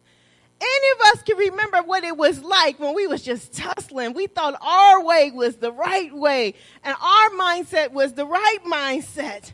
Any 0.61 0.91
of 0.91 1.01
us 1.07 1.23
can 1.23 1.37
remember 1.37 1.81
what 1.81 2.03
it 2.03 2.15
was 2.15 2.43
like 2.43 2.79
when 2.79 2.93
we 2.93 3.07
was 3.07 3.23
just 3.23 3.53
tussling. 3.53 4.13
We 4.13 4.27
thought 4.27 4.55
our 4.61 5.03
way 5.03 5.31
was 5.31 5.55
the 5.55 5.71
right 5.71 6.13
way 6.13 6.53
and 6.83 6.95
our 7.01 7.29
mindset 7.31 7.91
was 7.91 8.13
the 8.13 8.25
right 8.25 8.59
mindset. 8.65 9.53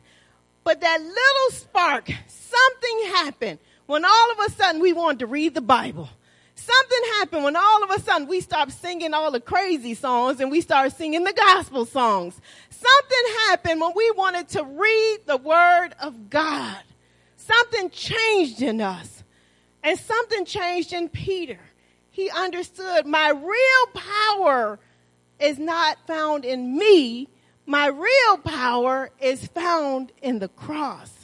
But 0.64 0.82
that 0.82 1.02
little 1.02 1.52
spark, 1.52 2.12
something 2.28 3.14
happened 3.14 3.60
when 3.86 4.04
all 4.04 4.32
of 4.32 4.40
a 4.48 4.52
sudden 4.52 4.82
we 4.82 4.92
wanted 4.92 5.20
to 5.20 5.28
read 5.28 5.54
the 5.54 5.62
Bible. 5.62 6.10
Something 6.68 7.10
happened 7.14 7.44
when 7.46 7.56
all 7.56 7.84
of 7.84 7.92
a 7.92 8.00
sudden 8.02 8.28
we 8.28 8.42
stopped 8.42 8.74
singing 8.74 9.14
all 9.14 9.32
the 9.32 9.40
crazy 9.40 9.94
songs 9.94 10.42
and 10.42 10.52
we 10.52 10.60
started 10.60 10.94
singing 10.94 11.24
the 11.24 11.32
gospel 11.32 11.86
songs. 11.86 12.42
Something 12.70 13.34
happened 13.48 13.80
when 13.80 13.94
we 13.96 14.12
wanted 14.12 14.50
to 14.50 14.64
read 14.66 15.20
the 15.28 15.38
word 15.38 15.92
of 16.02 16.30
God. 16.30 16.82
Something 17.38 17.90
changed 17.90 18.62
in 18.62 18.82
us. 18.82 19.24
And 19.82 19.98
something 19.98 20.44
changed 20.44 20.92
in 20.92 21.08
Peter. 21.08 21.60
He 22.12 22.30
understood 22.30 23.06
my 23.06 23.30
real 23.30 24.02
power 24.02 24.78
is 25.40 25.58
not 25.58 25.98
found 26.06 26.44
in 26.44 26.78
me. 26.78 27.30
My 27.66 27.88
real 27.88 28.38
power 28.44 29.10
is 29.22 29.48
found 29.48 30.12
in 30.22 30.40
the 30.40 30.50
cross. 30.50 31.17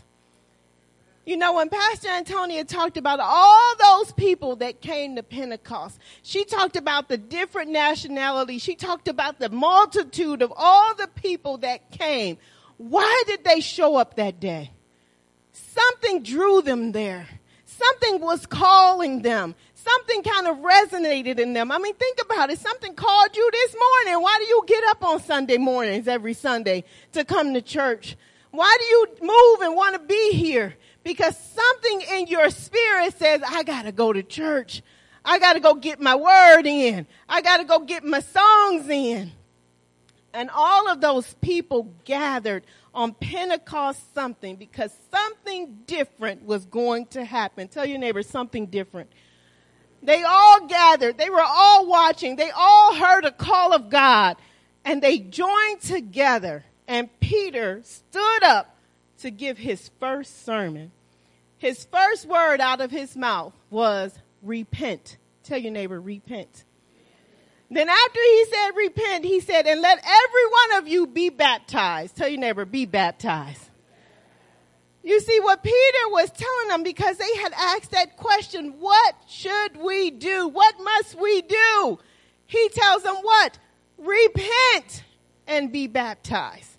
You 1.25 1.38
know, 1.38 1.53
when 1.53 1.70
Pastor 1.70 2.10
Antonia 2.10 2.65
talked 2.65 2.98
about 2.98 3.22
all 3.22 3.75
those 3.77 4.12
people 4.12 4.58
that 4.58 4.82
came 4.82 5.15
to 5.15 5.24
Pentecost, 5.24 5.98
she 6.22 6.44
talked 6.44 6.75
about 6.75 7.08
the 7.08 7.18
different 7.18 7.72
nationalities. 7.72 8.62
She 8.62 8.75
talked 8.75 9.08
about 9.08 9.39
the 9.39 9.50
multitude 9.50 10.42
of 10.42 10.51
all 10.56 10.94
the 10.96 11.08
people 11.08 11.60
that 11.60 11.92
came. 11.92 12.38
Why 12.75 13.24
did 13.25 13.46
they 13.46 13.62
show 13.62 13.96
up 13.96 14.18
that 14.18 14.42
day? 14.42 14.72
Something 15.53 16.24
drew 16.24 16.62
them 16.62 16.92
there. 16.92 17.25
Something 17.65 18.20
was 18.20 18.46
calling 18.46 19.22
them. 19.22 19.56
Something 19.75 20.24
kind 20.24 20.48
of 20.48 20.58
resonated 20.58 21.39
in 21.39 21.53
them. 21.53 21.72
I 21.72 21.77
mean, 21.77 21.96
think 21.96 22.20
about 22.22 22.50
it. 22.50 22.60
Something 22.60 22.96
called 22.96 23.36
you 23.36 23.50
this 23.51 23.75
morning. 23.75 24.22
Why 24.22 24.38
do 24.39 24.46
you 24.46 24.63
get 24.68 24.84
up 24.89 25.03
on 25.03 25.22
Sunday 25.22 25.58
mornings 25.58 26.08
every 26.08 26.34
Sunday 26.34 26.84
to 27.13 27.24
come 27.24 27.53
to 27.53 27.62
church? 27.62 28.18
Why 28.51 28.75
do 28.77 28.86
you 28.86 29.08
move 29.22 29.62
and 29.62 29.75
want 29.75 29.96
to 29.96 30.00
be 30.00 30.32
here? 30.34 30.75
Because 31.03 31.38
something 31.38 32.01
in 32.13 32.27
your 32.27 32.50
spirit 32.50 33.17
says, 33.17 33.41
I 33.45 33.63
gotta 33.63 33.91
go 33.91 34.13
to 34.13 34.24
church. 34.24 34.81
I 35.25 35.39
gotta 35.39 35.60
go 35.60 35.75
get 35.75 36.01
my 36.01 36.15
word 36.15 36.65
in. 36.65 37.07
I 37.27 37.41
gotta 37.41 37.65
go 37.65 37.79
get 37.79 38.03
my 38.03 38.19
songs 38.19 38.89
in. 38.89 39.31
And 40.33 40.50
all 40.53 40.89
of 40.89 41.00
those 41.00 41.33
people 41.36 41.93
gathered 42.05 42.63
on 42.93 43.13
Pentecost 43.13 44.13
something 44.13 44.55
because 44.55 44.91
something 45.12 45.79
different 45.86 46.45
was 46.45 46.65
going 46.65 47.05
to 47.07 47.24
happen. 47.24 47.67
Tell 47.67 47.86
your 47.86 48.00
neighbor 48.00 48.24
something 48.24 48.67
different. 48.67 49.12
They 50.01 50.24
all 50.24 50.67
gathered. 50.67 51.17
They 51.17 51.29
were 51.29 51.41
all 51.41 51.88
watching. 51.88 52.36
They 52.36 52.51
all 52.51 52.95
heard 52.95 53.25
a 53.25 53.31
call 53.31 53.74
of 53.74 53.89
God 53.89 54.38
and 54.86 55.01
they 55.01 55.19
joined 55.19 55.81
together 55.81 56.63
and 56.88 57.10
Peter 57.19 57.81
stood 57.83 58.43
up 58.43 58.73
to 59.24 59.32
give 59.32 59.58
his 59.58 59.89
first 60.00 60.46
sermon. 60.46 60.92
His 61.58 61.86
first 61.86 62.27
word 62.27 62.60
out 62.60 62.82
of 62.82 62.92
his 62.92 63.15
mouth 63.15 63.53
was 63.70 64.13
repent. 64.42 65.18
Tell 65.44 65.58
your 65.58 65.72
neighbor, 65.72 66.00
repent. 66.00 66.65
Then 67.72 67.88
after 67.88 68.20
he 68.20 68.46
said 68.46 68.70
repent, 68.75 69.25
he 69.25 69.39
said, 69.39 69.65
and 69.65 69.82
let 69.82 69.98
every 69.98 70.46
one 70.46 70.80
of 70.80 70.88
you 70.89 71.08
be 71.08 71.30
baptized. 71.30 72.18
Tell 72.18 72.27
your 72.27 72.39
neighbor, 72.39 72.65
be 72.65 72.86
baptized. 72.86 73.63
You 75.03 75.22
see 75.22 75.39
what 75.39 75.63
Peter 75.63 76.10
was 76.10 76.30
telling 76.30 76.68
them 76.68 76.84
because 76.84 77.18
they 77.18 77.36
had 77.38 77.53
asked 77.53 77.92
that 77.92 78.18
question, 78.18 78.75
what 78.80 79.15
should 79.27 79.77
we 79.77 80.12
do? 80.12 80.50
What 80.50 80.75
must 80.82 81.15
we 81.20 81.42
do? 81.44 82.00
He 82.46 82.70
tells 82.70 83.03
them 83.03 83.15
what? 83.22 83.58
Repent 83.98 85.03
and 85.48 85.72
be 85.72 85.88
baptized. 85.88 86.73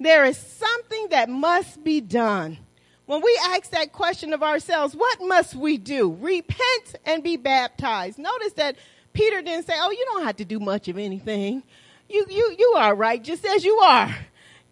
There 0.00 0.24
is 0.24 0.36
something 0.36 1.08
that 1.10 1.28
must 1.28 1.84
be 1.84 2.00
done. 2.00 2.58
When 3.06 3.22
we 3.22 3.38
ask 3.50 3.70
that 3.70 3.92
question 3.92 4.32
of 4.32 4.42
ourselves, 4.42 4.94
what 4.94 5.18
must 5.20 5.54
we 5.54 5.76
do? 5.76 6.16
Repent 6.20 6.96
and 7.04 7.22
be 7.22 7.36
baptized. 7.36 8.18
Notice 8.18 8.54
that 8.54 8.76
Peter 9.12 9.42
didn't 9.42 9.66
say, 9.66 9.74
oh, 9.76 9.90
you 9.90 10.04
don't 10.06 10.24
have 10.24 10.36
to 10.36 10.44
do 10.44 10.58
much 10.58 10.88
of 10.88 10.96
anything. 10.96 11.62
You, 12.08 12.26
you, 12.28 12.56
you 12.58 12.74
are 12.76 12.94
right 12.94 13.22
just 13.22 13.44
as 13.44 13.64
you 13.64 13.76
are. 13.78 14.16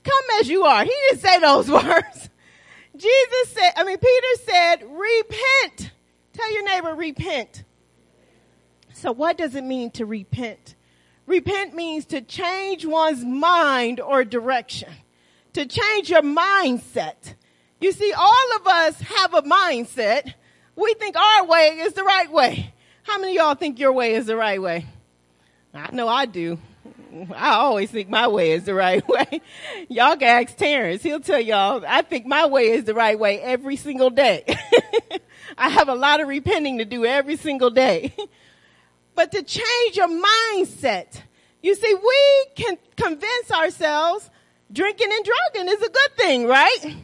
Come 0.04 0.24
as 0.40 0.48
you 0.48 0.64
are. 0.64 0.84
He 0.84 0.92
didn't 1.08 1.20
say 1.20 1.38
those 1.40 1.70
words. 1.70 2.30
Jesus 2.96 3.48
said, 3.48 3.72
I 3.76 3.84
mean, 3.84 3.98
Peter 3.98 4.42
said, 4.44 4.76
repent. 4.90 5.92
Tell 6.32 6.52
your 6.52 6.64
neighbor, 6.64 6.94
repent. 6.94 7.64
So 8.94 9.12
what 9.12 9.36
does 9.38 9.54
it 9.54 9.62
mean 9.62 9.90
to 9.92 10.06
repent? 10.06 10.74
Repent 11.26 11.74
means 11.74 12.06
to 12.06 12.20
change 12.20 12.86
one's 12.86 13.24
mind 13.24 14.00
or 14.00 14.24
direction, 14.24 14.90
to 15.58 15.66
change 15.66 16.08
your 16.08 16.22
mindset. 16.22 17.34
You 17.80 17.90
see, 17.90 18.12
all 18.12 18.56
of 18.56 18.66
us 18.68 19.00
have 19.00 19.34
a 19.34 19.42
mindset. 19.42 20.32
We 20.76 20.94
think 20.94 21.16
our 21.16 21.46
way 21.46 21.80
is 21.80 21.94
the 21.94 22.04
right 22.04 22.30
way. 22.30 22.72
How 23.02 23.18
many 23.18 23.34
y'all 23.34 23.56
think 23.56 23.80
your 23.80 23.92
way 23.92 24.14
is 24.14 24.26
the 24.26 24.36
right 24.36 24.62
way? 24.62 24.86
I 25.74 25.90
know 25.92 26.06
I 26.06 26.26
do. 26.26 26.60
I 27.34 27.54
always 27.54 27.90
think 27.90 28.08
my 28.08 28.28
way 28.28 28.52
is 28.52 28.66
the 28.66 28.74
right 28.74 29.02
way. 29.08 29.40
y'all 29.88 30.14
can 30.14 30.44
ask 30.44 30.56
Terrence. 30.56 31.02
He'll 31.02 31.18
tell 31.18 31.40
y'all, 31.40 31.84
I 31.84 32.02
think 32.02 32.24
my 32.24 32.46
way 32.46 32.68
is 32.68 32.84
the 32.84 32.94
right 32.94 33.18
way 33.18 33.40
every 33.40 33.74
single 33.74 34.10
day. 34.10 34.44
I 35.58 35.70
have 35.70 35.88
a 35.88 35.94
lot 35.96 36.20
of 36.20 36.28
repenting 36.28 36.78
to 36.78 36.84
do 36.84 37.04
every 37.04 37.34
single 37.34 37.70
day. 37.70 38.14
but 39.16 39.32
to 39.32 39.42
change 39.42 39.96
your 39.96 40.06
mindset, 40.06 41.20
you 41.64 41.74
see, 41.74 41.94
we 41.94 42.46
can 42.54 42.78
convince 42.96 43.50
ourselves 43.50 44.30
drinking 44.72 45.08
and 45.12 45.24
drugging 45.24 45.72
is 45.72 45.82
a 45.82 45.90
good 45.90 46.16
thing, 46.16 46.46
right? 46.46 46.96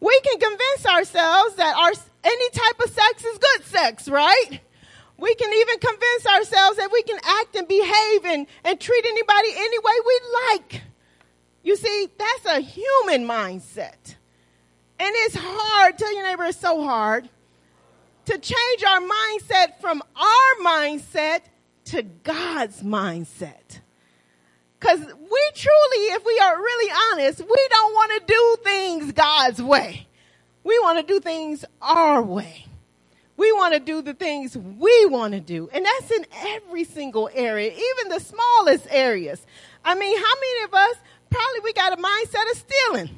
We 0.00 0.20
can 0.20 0.38
convince 0.38 0.86
ourselves 0.86 1.54
that 1.56 1.74
our, 1.76 1.92
any 2.24 2.50
type 2.50 2.80
of 2.84 2.90
sex 2.90 3.24
is 3.24 3.38
good 3.38 3.64
sex, 3.64 4.08
right? 4.08 4.60
We 5.18 5.34
can 5.34 5.52
even 5.52 5.78
convince 5.78 6.26
ourselves 6.26 6.76
that 6.76 6.90
we 6.92 7.02
can 7.02 7.18
act 7.24 7.56
and 7.56 7.66
behave 7.66 8.24
and, 8.26 8.46
and 8.64 8.78
treat 8.78 9.04
anybody 9.06 9.48
any 9.56 9.78
way 9.78 9.92
we 10.06 10.20
like. 10.50 10.82
You 11.62 11.76
see, 11.76 12.08
that's 12.18 12.56
a 12.56 12.60
human 12.60 13.26
mindset. 13.26 14.16
And 14.98 15.10
it's 15.14 15.36
hard, 15.38 15.98
tell 15.98 16.14
your 16.14 16.24
neighbor 16.24 16.44
it's 16.44 16.58
so 16.58 16.82
hard, 16.84 17.28
to 18.26 18.38
change 18.38 18.84
our 18.86 19.00
mindset 19.00 19.80
from 19.80 20.02
our 20.14 20.64
mindset 20.64 21.40
to 21.86 22.02
God's 22.02 22.82
mindset. 22.82 23.80
Because 24.78 25.00
we 25.00 25.50
truly, 25.54 26.04
if 26.12 26.24
we 26.24 26.38
are 26.38 26.56
really 26.56 26.92
honest, 27.12 27.40
we 27.40 27.68
don't 27.70 27.92
want 27.94 28.12
to 28.12 28.26
do 28.26 28.56
things 28.62 29.12
God's 29.12 29.62
way. 29.62 30.06
We 30.64 30.78
want 30.80 30.98
to 30.98 31.12
do 31.12 31.20
things 31.20 31.64
our 31.80 32.22
way. 32.22 32.66
We 33.36 33.52
want 33.52 33.74
to 33.74 33.80
do 33.80 34.02
the 34.02 34.14
things 34.14 34.56
we 34.56 35.06
want 35.06 35.34
to 35.34 35.40
do. 35.40 35.68
And 35.72 35.84
that's 35.84 36.10
in 36.10 36.26
every 36.34 36.84
single 36.84 37.30
area, 37.32 37.70
even 37.70 38.08
the 38.10 38.20
smallest 38.20 38.86
areas. 38.90 39.44
I 39.84 39.94
mean, 39.94 40.16
how 40.16 40.34
many 40.34 40.64
of 40.64 40.74
us 40.74 40.96
probably 41.30 41.60
we 41.64 41.72
got 41.72 41.92
a 41.92 41.96
mindset 41.96 42.50
of 42.50 42.58
stealing? 42.58 43.10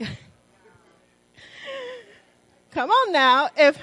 Come 2.70 2.90
on 2.90 3.12
now. 3.12 3.50
If 3.56 3.78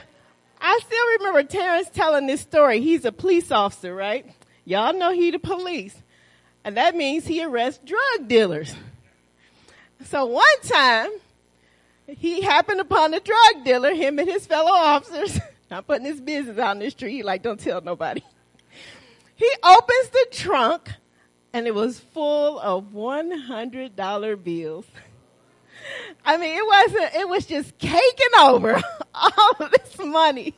I 0.62 0.80
still 0.86 1.08
remember 1.18 1.44
Terrence 1.44 1.90
telling 1.92 2.28
this 2.28 2.42
story. 2.42 2.82
He's 2.82 3.04
a 3.04 3.12
police 3.12 3.52
officer, 3.52 3.96
right? 3.96 4.26
Y'all 4.72 4.94
know 4.94 5.12
he 5.12 5.32
the 5.32 5.38
police. 5.38 6.02
And 6.64 6.78
that 6.78 6.96
means 6.96 7.28
he 7.28 7.44
arrests 7.44 7.84
drug 7.86 8.30
dealers. 8.30 8.74
So 10.06 10.28
one 10.28 10.62
time, 10.64 11.10
he 12.08 12.40
happened 12.40 12.80
upon 12.80 13.14
a 13.14 13.20
drug 13.20 13.66
dealer, 13.66 13.94
him 13.94 14.18
and 14.18 14.30
his 14.30 14.48
fellow 14.48 14.72
officers, 14.72 15.38
not 15.70 15.88
putting 15.88 16.06
his 16.06 16.22
business 16.22 16.58
out 16.58 16.78
in 16.78 16.80
the 16.80 16.90
street, 16.90 17.26
like 17.26 17.44
don't 17.44 17.60
tell 17.60 17.82
nobody. 17.82 18.22
He 19.36 19.52
opens 19.62 20.10
the 20.10 20.28
trunk 20.32 20.90
and 21.52 21.68
it 21.68 21.76
was 21.76 22.00
full 22.00 22.58
of 22.58 22.94
$100 22.94 24.44
bills. 24.46 24.86
I 26.24 26.38
mean, 26.38 26.58
it 26.58 26.66
wasn't, 26.66 27.16
it 27.16 27.28
was 27.28 27.46
just 27.46 27.78
caking 27.78 28.40
over 28.40 28.82
all 29.14 29.52
of 29.60 29.72
this 29.72 29.98
money. 29.98 30.56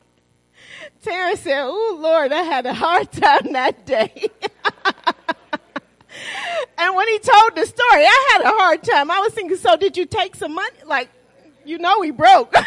Terrence 1.04 1.42
said, 1.42 1.64
Oh 1.64 1.98
Lord, 2.00 2.32
I 2.32 2.44
had 2.44 2.66
a 2.66 2.74
hard 2.74 3.12
time 3.12 3.52
that 3.52 3.86
day. 3.86 4.30
and 6.78 6.96
when 6.96 7.08
he 7.10 7.20
told 7.20 7.56
the 7.56 7.66
story, 7.66 8.06
I 8.06 8.30
had 8.32 8.42
a 8.46 8.50
hard 8.50 8.84
time. 8.84 9.12
I 9.12 9.20
was 9.20 9.34
thinking, 9.34 9.58
so 9.58 9.76
did 9.76 9.98
you 9.98 10.06
take 10.06 10.36
some 10.36 10.54
money? 10.56 10.78
Like, 10.86 11.10
you 11.66 11.78
know 11.78 12.02
he 12.02 12.12
broke. 12.12 12.56
so, 12.56 12.64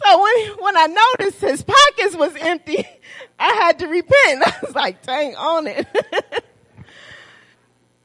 so 0.00 0.22
when, 0.22 0.34
when 0.60 0.76
I 0.76 0.86
noticed 1.18 1.40
his 1.40 1.64
pockets 1.64 2.14
was 2.14 2.36
empty, 2.36 2.86
I 3.36 3.52
had 3.54 3.80
to 3.80 3.88
repent. 3.88 4.46
I 4.46 4.54
was 4.64 4.76
like, 4.76 5.02
dang 5.02 5.34
on 5.34 5.66
it. 5.66 5.88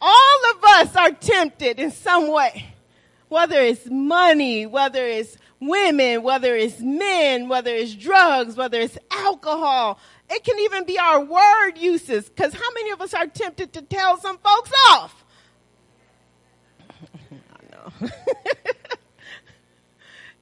All 0.02 0.40
of 0.56 0.64
us 0.64 0.96
are 0.96 1.12
tempted 1.12 1.80
in 1.80 1.92
some 1.92 2.32
way. 2.32 2.74
Whether 3.30 3.60
it's 3.60 3.86
money, 3.90 4.66
whether 4.66 5.06
it's 5.06 5.38
women, 5.60 6.24
whether 6.24 6.56
it's 6.56 6.80
men, 6.80 7.50
whether 7.50 7.74
it's 7.74 7.94
drugs, 7.96 8.56
whether 8.56 8.80
it's 8.80 8.98
alcohol. 9.12 10.00
It 10.30 10.44
can 10.44 10.60
even 10.60 10.86
be 10.86 11.00
our 11.00 11.24
word 11.24 11.78
uses. 11.78 12.30
Cause 12.36 12.54
how 12.54 12.72
many 12.74 12.92
of 12.92 13.02
us 13.02 13.14
are 13.14 13.28
tempted 13.28 13.74
to 13.74 13.82
tell 13.82 14.18
some 14.18 14.38
folks 14.38 14.72
off? 14.90 15.26
I 17.32 18.02
know. 18.02 18.10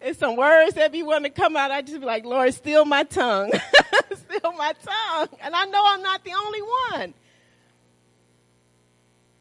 it's 0.02 0.20
some 0.20 0.36
words 0.36 0.74
that 0.76 0.92
be 0.92 1.04
wanting 1.04 1.32
to 1.32 1.42
come 1.42 1.56
out. 1.56 1.72
I 1.72 1.82
just 1.82 2.00
be 2.00 2.06
like, 2.06 2.26
Lord, 2.26 2.54
steal 2.54 2.86
my 2.86 3.04
tongue. 3.04 3.52
steal 4.16 4.52
my 4.54 4.74
tongue. 4.84 5.28
And 5.42 5.56
I 5.56 5.66
know 5.66 5.84
I'm 5.86 6.02
not 6.02 6.24
the 6.24 6.34
only 6.34 6.62
one. 6.62 7.14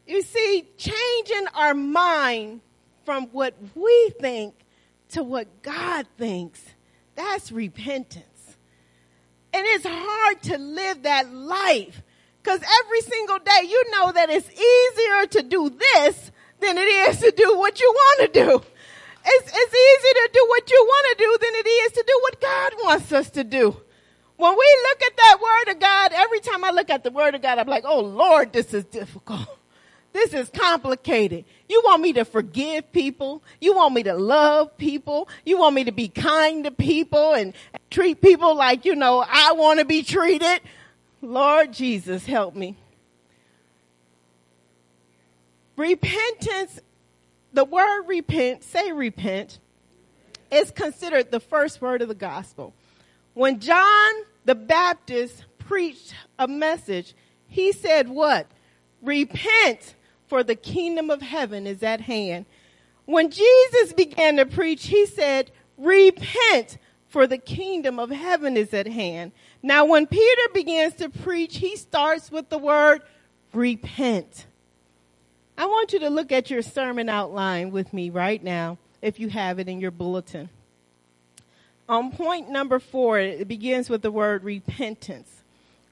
You 0.07 0.21
see, 0.21 0.67
changing 0.77 1.47
our 1.55 1.73
mind 1.73 2.61
from 3.05 3.27
what 3.27 3.53
we 3.75 4.13
think 4.19 4.55
to 5.09 5.23
what 5.23 5.61
God 5.61 6.07
thinks, 6.17 6.61
that's 7.15 7.51
repentance. 7.51 8.25
And 9.53 9.65
it's 9.65 9.85
hard 9.87 10.41
to 10.43 10.57
live 10.57 11.03
that 11.03 11.31
life 11.31 12.01
because 12.43 12.59
every 12.83 13.01
single 13.01 13.39
day 13.39 13.61
you 13.67 13.91
know 13.91 14.11
that 14.11 14.29
it's 14.29 14.49
easier 14.49 15.27
to 15.27 15.47
do 15.47 15.69
this 15.69 16.31
than 16.59 16.77
it 16.77 16.81
is 16.81 17.19
to 17.19 17.31
do 17.31 17.57
what 17.57 17.79
you 17.79 17.91
want 17.95 18.33
to 18.33 18.39
do. 18.39 18.61
It's, 19.27 19.51
it's 19.51 19.73
easier 19.73 20.13
to 20.13 20.29
do 20.33 20.45
what 20.49 20.69
you 20.69 20.85
want 20.87 21.17
to 21.17 21.23
do 21.23 21.37
than 21.41 21.55
it 21.55 21.67
is 21.67 21.91
to 21.93 22.03
do 22.05 22.19
what 22.21 22.41
God 22.41 22.73
wants 22.83 23.11
us 23.11 23.29
to 23.31 23.43
do. 23.43 23.75
When 24.37 24.51
we 24.51 24.79
look 24.89 25.01
at 25.03 25.17
that 25.17 25.37
word 25.41 25.73
of 25.73 25.79
God, 25.79 26.11
every 26.13 26.39
time 26.41 26.63
I 26.63 26.71
look 26.71 26.89
at 26.89 27.03
the 27.03 27.11
word 27.11 27.35
of 27.35 27.41
God, 27.41 27.57
I'm 27.57 27.67
like, 27.67 27.85
oh 27.85 28.01
Lord, 28.01 28.51
this 28.51 28.73
is 28.73 28.85
difficult. 28.85 29.47
This 30.13 30.33
is 30.33 30.49
complicated. 30.49 31.45
You 31.67 31.81
want 31.83 32.01
me 32.01 32.13
to 32.13 32.25
forgive 32.25 32.91
people. 32.91 33.43
You 33.59 33.75
want 33.75 33.93
me 33.95 34.03
to 34.03 34.13
love 34.13 34.77
people. 34.77 35.27
You 35.45 35.57
want 35.57 35.75
me 35.75 35.85
to 35.85 35.91
be 35.91 36.07
kind 36.07 36.63
to 36.65 36.71
people 36.71 37.33
and 37.33 37.53
treat 37.89 38.21
people 38.21 38.55
like, 38.55 38.85
you 38.85 38.95
know, 38.95 39.25
I 39.27 39.53
want 39.53 39.79
to 39.79 39.85
be 39.85 40.03
treated. 40.03 40.61
Lord 41.21 41.73
Jesus, 41.73 42.25
help 42.25 42.55
me. 42.55 42.75
Repentance, 45.75 46.79
the 47.51 47.65
word 47.65 48.03
repent, 48.07 48.63
say 48.63 48.91
repent, 48.91 49.59
is 50.51 50.71
considered 50.71 51.31
the 51.31 51.39
first 51.39 51.81
word 51.81 52.01
of 52.01 52.07
the 52.07 52.15
gospel. 52.15 52.73
When 53.33 53.59
John 53.59 54.13
the 54.45 54.55
Baptist 54.55 55.43
preached 55.57 56.13
a 56.37 56.47
message, 56.47 57.15
he 57.47 57.71
said 57.71 58.07
what? 58.07 58.47
Repent 59.01 59.94
for 60.27 60.43
the 60.43 60.55
kingdom 60.55 61.09
of 61.09 61.21
heaven 61.21 61.67
is 61.67 61.83
at 61.83 62.01
hand. 62.01 62.45
When 63.05 63.29
Jesus 63.29 63.93
began 63.93 64.37
to 64.37 64.45
preach, 64.45 64.87
he 64.87 65.05
said, 65.05 65.51
repent 65.77 66.77
for 67.07 67.27
the 67.27 67.37
kingdom 67.37 67.99
of 67.99 68.09
heaven 68.09 68.57
is 68.57 68.73
at 68.73 68.87
hand. 68.87 69.31
Now 69.61 69.85
when 69.85 70.07
Peter 70.07 70.49
begins 70.53 70.95
to 70.95 71.09
preach, 71.09 71.57
he 71.57 71.75
starts 71.75 72.31
with 72.31 72.49
the 72.49 72.57
word 72.57 73.01
repent. 73.53 74.47
I 75.57 75.65
want 75.65 75.93
you 75.93 75.99
to 75.99 76.09
look 76.09 76.31
at 76.31 76.49
your 76.49 76.61
sermon 76.61 77.07
outline 77.07 77.71
with 77.71 77.93
me 77.93 78.09
right 78.09 78.43
now, 78.43 78.77
if 79.01 79.19
you 79.19 79.29
have 79.29 79.59
it 79.59 79.69
in 79.69 79.79
your 79.79 79.91
bulletin. 79.91 80.49
On 81.87 82.11
point 82.11 82.49
number 82.49 82.79
four, 82.79 83.19
it 83.19 83.47
begins 83.47 83.89
with 83.89 84.01
the 84.01 84.11
word 84.11 84.43
repentance. 84.43 85.29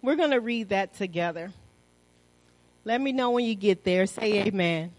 We're 0.01 0.15
going 0.15 0.31
to 0.31 0.41
read 0.41 0.69
that 0.69 0.95
together. 0.95 1.53
Let 2.85 2.99
me 3.01 3.11
know 3.11 3.31
when 3.31 3.45
you 3.45 3.55
get 3.55 3.83
there. 3.83 4.05
Say 4.05 4.43
amen. 4.45 4.91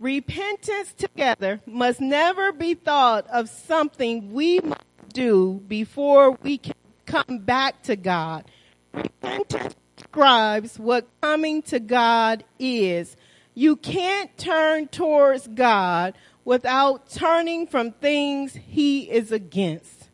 Repentance 0.00 0.92
together 0.92 1.60
must 1.66 2.00
never 2.00 2.52
be 2.52 2.74
thought 2.74 3.26
of 3.28 3.48
something 3.48 4.32
we 4.32 4.60
must 4.60 4.82
do 5.12 5.60
before 5.66 6.32
we 6.42 6.58
can 6.58 6.74
come 7.04 7.38
back 7.40 7.82
to 7.82 7.96
God. 7.96 8.44
Repentance 8.92 9.74
describes 9.96 10.78
what 10.78 11.08
coming 11.20 11.62
to 11.62 11.80
God 11.80 12.44
is. 12.58 13.16
You 13.54 13.76
can't 13.76 14.36
turn 14.38 14.86
towards 14.86 15.48
God 15.48 16.14
without 16.44 17.10
turning 17.10 17.66
from 17.66 17.92
things 17.92 18.54
he 18.54 19.10
is 19.10 19.32
against. 19.32 20.08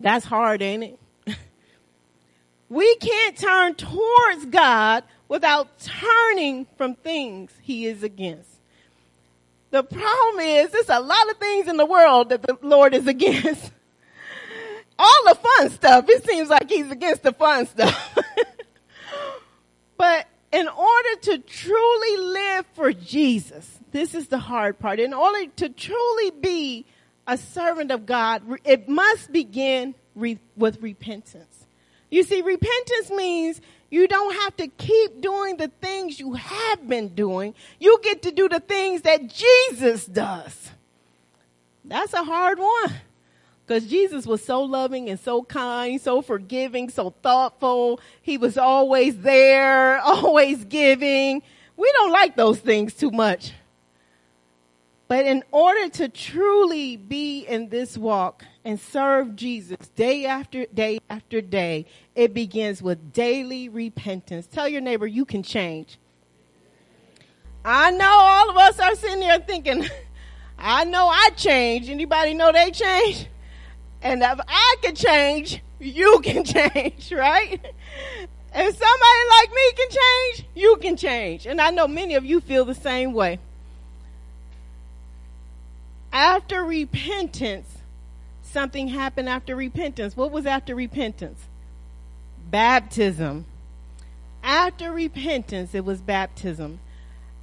That's 0.00 0.24
hard, 0.24 0.60
ain't 0.60 0.84
it? 0.84 0.98
We 2.68 2.96
can't 2.96 3.36
turn 3.36 3.74
towards 3.74 4.46
God 4.46 5.04
without 5.28 5.78
turning 5.78 6.66
from 6.76 6.94
things 6.94 7.50
he 7.62 7.86
is 7.86 8.02
against. 8.02 8.48
The 9.70 9.82
problem 9.82 10.40
is, 10.40 10.70
there's 10.70 10.88
a 10.88 11.00
lot 11.00 11.30
of 11.30 11.36
things 11.36 11.68
in 11.68 11.76
the 11.76 11.86
world 11.86 12.30
that 12.30 12.42
the 12.42 12.58
Lord 12.62 12.94
is 12.94 13.06
against. 13.16 13.72
All 14.98 15.24
the 15.26 15.36
fun 15.36 15.70
stuff, 15.70 16.06
it 16.08 16.24
seems 16.24 16.48
like 16.48 16.68
he's 16.68 16.90
against 16.90 17.22
the 17.22 17.32
fun 17.32 17.66
stuff. 17.66 18.18
but 19.96 20.26
in 20.50 20.66
order 20.66 21.16
to 21.22 21.38
truly 21.38 22.16
live 22.16 22.66
for 22.74 22.92
Jesus, 22.92 23.78
this 23.92 24.14
is 24.14 24.28
the 24.28 24.38
hard 24.38 24.78
part. 24.78 24.98
In 24.98 25.14
order 25.14 25.46
to 25.56 25.68
truly 25.68 26.30
be 26.30 26.86
a 27.26 27.36
servant 27.36 27.90
of 27.90 28.06
God, 28.06 28.42
it 28.64 28.88
must 28.88 29.30
begin 29.30 29.94
re- 30.14 30.38
with 30.56 30.82
repentance. 30.82 31.57
You 32.10 32.22
see, 32.22 32.42
repentance 32.42 33.10
means 33.10 33.60
you 33.90 34.06
don't 34.06 34.34
have 34.34 34.56
to 34.58 34.68
keep 34.68 35.20
doing 35.20 35.56
the 35.56 35.68
things 35.80 36.20
you 36.20 36.34
have 36.34 36.86
been 36.88 37.08
doing. 37.08 37.54
You 37.78 37.98
get 38.02 38.22
to 38.22 38.30
do 38.30 38.48
the 38.48 38.60
things 38.60 39.02
that 39.02 39.28
Jesus 39.28 40.06
does. 40.06 40.70
That's 41.84 42.12
a 42.12 42.22
hard 42.22 42.58
one. 42.58 42.92
Because 43.66 43.86
Jesus 43.86 44.26
was 44.26 44.42
so 44.42 44.62
loving 44.62 45.10
and 45.10 45.20
so 45.20 45.42
kind, 45.42 46.00
so 46.00 46.22
forgiving, 46.22 46.88
so 46.88 47.10
thoughtful. 47.22 48.00
He 48.22 48.38
was 48.38 48.56
always 48.56 49.18
there, 49.18 50.00
always 50.04 50.64
giving. 50.64 51.42
We 51.76 51.92
don't 51.92 52.12
like 52.12 52.34
those 52.34 52.58
things 52.58 52.94
too 52.94 53.10
much. 53.10 53.52
But 55.06 55.24
in 55.24 55.42
order 55.50 55.88
to 55.90 56.08
truly 56.08 56.96
be 56.96 57.40
in 57.46 57.68
this 57.68 57.96
walk 57.96 58.44
and 58.68 58.78
serve 58.78 59.34
Jesus 59.34 59.88
day 59.96 60.26
after 60.26 60.66
day 60.66 60.98
after 61.08 61.40
day, 61.40 61.86
it 62.14 62.34
begins 62.34 62.82
with 62.82 63.14
daily 63.14 63.70
repentance. 63.70 64.46
Tell 64.46 64.68
your 64.68 64.82
neighbor 64.82 65.06
you 65.06 65.24
can 65.24 65.42
change. 65.42 65.98
I 67.64 67.90
know 67.92 68.04
all 68.06 68.50
of 68.50 68.58
us 68.58 68.78
are 68.78 68.94
sitting 68.94 69.20
there 69.20 69.38
thinking, 69.38 69.86
I 70.58 70.84
know 70.84 71.08
I 71.08 71.30
change. 71.34 71.88
Anybody 71.88 72.34
know 72.34 72.52
they 72.52 72.70
change? 72.70 73.26
And 74.02 74.22
if 74.22 74.38
I 74.46 74.76
can 74.82 74.94
change, 74.94 75.62
you 75.80 76.20
can 76.22 76.44
change, 76.44 77.10
right? 77.10 77.58
If 78.54 78.76
somebody 78.76 79.22
like 79.30 79.50
me 79.50 79.72
can 79.76 79.88
change, 79.88 80.48
you 80.54 80.76
can 80.76 80.96
change. 80.98 81.46
And 81.46 81.58
I 81.58 81.70
know 81.70 81.88
many 81.88 82.16
of 82.16 82.24
you 82.26 82.42
feel 82.42 82.66
the 82.66 82.74
same 82.74 83.14
way 83.14 83.38
after 86.12 86.64
repentance, 86.64 87.77
something 88.48 88.88
happened 88.88 89.28
after 89.28 89.54
repentance. 89.54 90.16
What 90.16 90.32
was 90.32 90.46
after 90.46 90.74
repentance? 90.74 91.46
Baptism. 92.50 93.44
After 94.42 94.92
repentance, 94.92 95.74
it 95.74 95.84
was 95.84 96.00
baptism. 96.00 96.80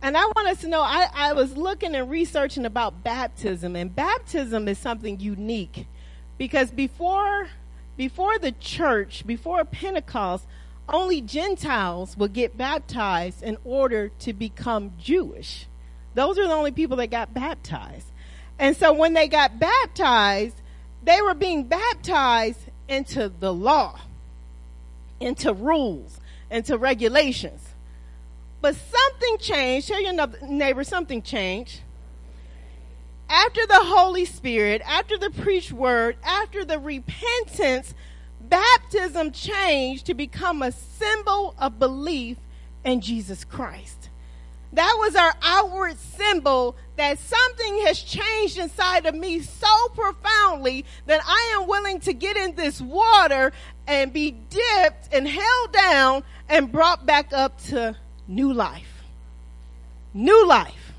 And 0.02 0.18
I 0.18 0.26
want 0.26 0.48
us 0.48 0.62
to 0.62 0.68
know, 0.68 0.82
I, 0.82 1.08
I 1.14 1.34
was 1.34 1.58
looking 1.58 1.96
and 1.96 2.10
researching 2.10 2.66
about 2.66 3.04
baptism, 3.04 3.76
and 3.76 3.96
baptism 3.96 4.68
is 4.68 4.78
something 4.78 5.20
unique 5.20 5.88
because 6.38 6.70
before, 6.72 7.48
before 7.98 8.38
the 8.38 8.52
church, 8.52 9.26
before 9.26 9.64
Pentecost, 9.66 10.46
only 10.88 11.22
Gentiles 11.22 12.16
would 12.18 12.34
get 12.34 12.58
baptized 12.58 13.42
in 13.42 13.58
order 13.64 14.10
to 14.20 14.34
become 14.34 14.94
Jewish. 15.00 15.66
Those 16.14 16.38
are 16.38 16.48
the 16.48 16.54
only 16.54 16.72
people 16.72 16.98
that 16.98 17.10
got 17.10 17.34
baptized. 17.34 18.08
And 18.60 18.78
so 18.78 18.94
when 18.94 19.14
they 19.14 19.28
got 19.28 19.60
baptized, 19.60 20.56
they 21.06 21.22
were 21.22 21.36
being 21.36 21.64
baptized 21.64 22.60
into 22.90 23.30
the 23.30 23.54
law, 23.54 24.00
into 25.20 25.54
rules, 25.54 26.20
into 26.50 26.78
regulations. 26.78 27.62
But 28.62 28.76
something 28.76 29.38
changed. 29.38 29.88
Tell 29.88 30.02
your 30.02 30.28
neighbor 30.42 30.84
something 30.84 31.22
changed. 31.22 31.82
After 33.30 33.66
the 33.68 33.80
Holy 33.80 34.26
Spirit, 34.26 34.82
after 34.86 35.18
the 35.18 35.30
preached 35.30 35.72
word, 35.72 36.18
after 36.24 36.66
the 36.66 36.80
repentance, 36.80 37.94
baptism 38.42 39.32
changed 39.32 40.08
to 40.08 40.14
become 40.14 40.62
a 40.62 40.72
symbol 40.72 41.56
of 41.60 41.80
belief 41.80 42.38
in 42.84 43.02
Jesus 43.02 43.44
Christ. 43.44 44.10
That 44.74 44.96
was 45.00 45.16
our 45.16 45.34
outward 45.42 45.98
symbol 45.98 46.76
that 46.98 47.20
something 47.20 47.86
has 47.86 48.00
changed 48.00 48.58
inside 48.58 49.06
of 49.06 49.16
me 49.16 49.42
so 49.42 49.88
profoundly 49.90 50.86
that 51.06 51.22
I 51.26 51.58
am 51.60 51.68
willing 51.68 52.00
to 52.02 52.14
get 52.14 52.38
in 52.38 52.56
this 52.56 52.80
water 52.80 53.52
and 53.88 54.14
be 54.14 54.32
dipped 54.32 55.14
and 55.14 55.28
held 55.28 55.72
down 55.72 56.24
and 56.48 56.72
brought 56.72 57.06
back 57.06 57.34
up 57.34 57.62
to 57.66 57.96
new 58.28 58.54
life. 58.54 59.04
New 60.14 60.48
life. 60.48 60.94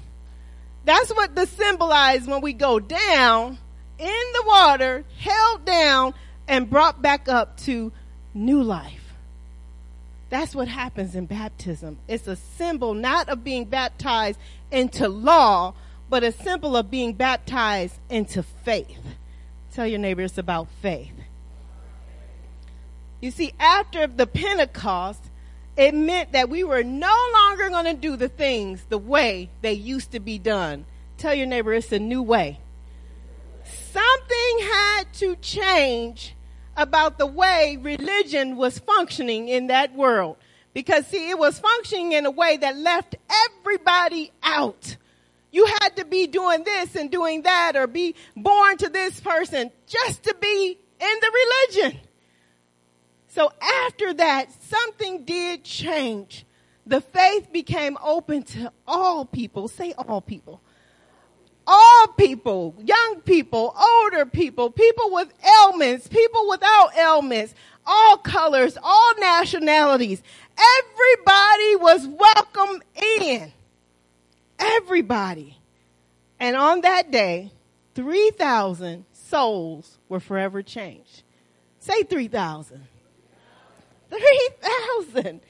That's 0.85 1.11
what 1.11 1.35
the 1.35 1.46
symbolize 1.46 2.26
when 2.26 2.42
we 2.42 2.52
go 2.52 2.78
down 2.78 3.59
in 3.98 4.06
the 4.06 4.44
water, 4.46 5.04
held 5.18 5.64
down 5.64 6.14
and 6.46 6.68
brought 6.70 7.02
back 7.02 7.28
up 7.28 7.56
to 7.59 7.92
new 8.35 8.62
life. 8.62 9.14
That's 10.28 10.54
what 10.54 10.68
happens 10.68 11.14
in 11.14 11.26
baptism. 11.26 11.98
It's 12.09 12.26
a 12.26 12.37
symbol 12.37 12.94
not 12.94 13.28
of 13.28 13.44
being 13.44 13.64
baptized 13.64 14.38
into 14.70 15.09
law, 15.09 15.74
but 16.09 16.23
a 16.23 16.33
symbol 16.33 16.77
of 16.77 16.90
being 16.90 17.12
baptized 17.12 17.99
into 18.09 18.42
faith. 18.42 19.01
Tell 19.73 19.87
your 19.87 19.99
neighbor 19.99 20.23
it's 20.23 20.38
about 20.38 20.69
faith. 20.81 21.12
You 23.21 23.31
see, 23.31 23.53
after 23.59 24.07
the 24.07 24.27
Pentecost, 24.27 25.23
it 25.77 25.95
meant 25.95 26.33
that 26.33 26.49
we 26.49 26.64
were 26.64 26.83
no 26.83 27.14
longer 27.35 27.69
going 27.69 27.85
to 27.85 27.95
do 27.95 28.16
the 28.16 28.29
things 28.29 28.85
the 28.88 28.99
way 28.99 29.51
they 29.62 29.73
used 29.73 30.12
to 30.12 30.21
be 30.21 30.38
done. 30.38 30.87
Tell 31.19 31.35
your 31.35 31.47
neighbor 31.47 31.73
it's 31.73 31.92
a 31.92 31.99
new 31.99 32.23
way. 32.23 32.61
Something 33.64 34.59
had 34.61 35.05
to 35.14 35.37
change 35.37 36.35
about 36.77 37.19
the 37.19 37.27
way 37.27 37.79
religion 37.81 38.57
was 38.57 38.79
functioning 38.79 39.49
in 39.49 39.69
that 39.69 39.95
world. 39.95 40.37
Because 40.73 41.07
see, 41.07 41.31
it 41.31 41.38
was 41.38 41.59
functioning 41.59 42.12
in 42.12 42.27
a 42.27 42.31
way 42.31 42.59
that 42.59 42.77
left 42.77 43.16
everybody 43.49 44.31
out. 44.42 44.97
You 45.57 45.64
had 45.81 45.97
to 45.97 46.05
be 46.05 46.27
doing 46.27 46.64
this 46.64 46.97
and 46.97 47.11
doing 47.11 47.40
that 47.45 47.77
or 47.77 47.87
be 47.87 48.14
born 48.37 48.77
to 48.77 48.90
this 48.90 49.19
person 49.21 49.71
just 49.87 50.25
to 50.25 50.37
be 50.38 50.79
in 51.01 51.16
the 51.23 51.33
religion. 51.73 51.99
So 53.29 53.51
after 53.87 54.12
that, 54.12 54.53
something 54.64 55.25
did 55.25 55.64
change. 55.64 56.45
The 56.85 57.01
faith 57.01 57.55
became 57.55 57.97
open 58.05 58.42
to 58.42 58.71
all 58.87 59.25
people. 59.25 59.69
Say 59.69 59.95
all 59.97 60.21
people 60.21 60.61
all 61.66 62.07
people, 62.16 62.77
young 62.85 63.23
people, 63.25 63.75
older 63.77 64.25
people, 64.25 64.71
people 64.71 65.11
with 65.11 65.33
ailments, 65.62 66.07
people 66.07 66.49
without 66.49 66.97
ailments, 66.97 67.55
all 67.85 68.19
colors, 68.19 68.79
all 68.81 69.14
nationalities. 69.19 70.23
Everybody 70.57 71.77
was 71.77 72.07
welcome 72.07 72.83
in. 73.21 73.53
Everybody. 74.59 75.59
And 76.38 76.57
on 76.57 76.83
that 76.83 77.11
day, 77.11 77.53
3,000 77.95 79.05
souls 79.12 79.99
were 80.09 80.21
forever 80.21 80.62
changed. 80.62 81.23
Say 81.79 82.03
3,000. 82.03 82.87
3,000. 84.11 85.40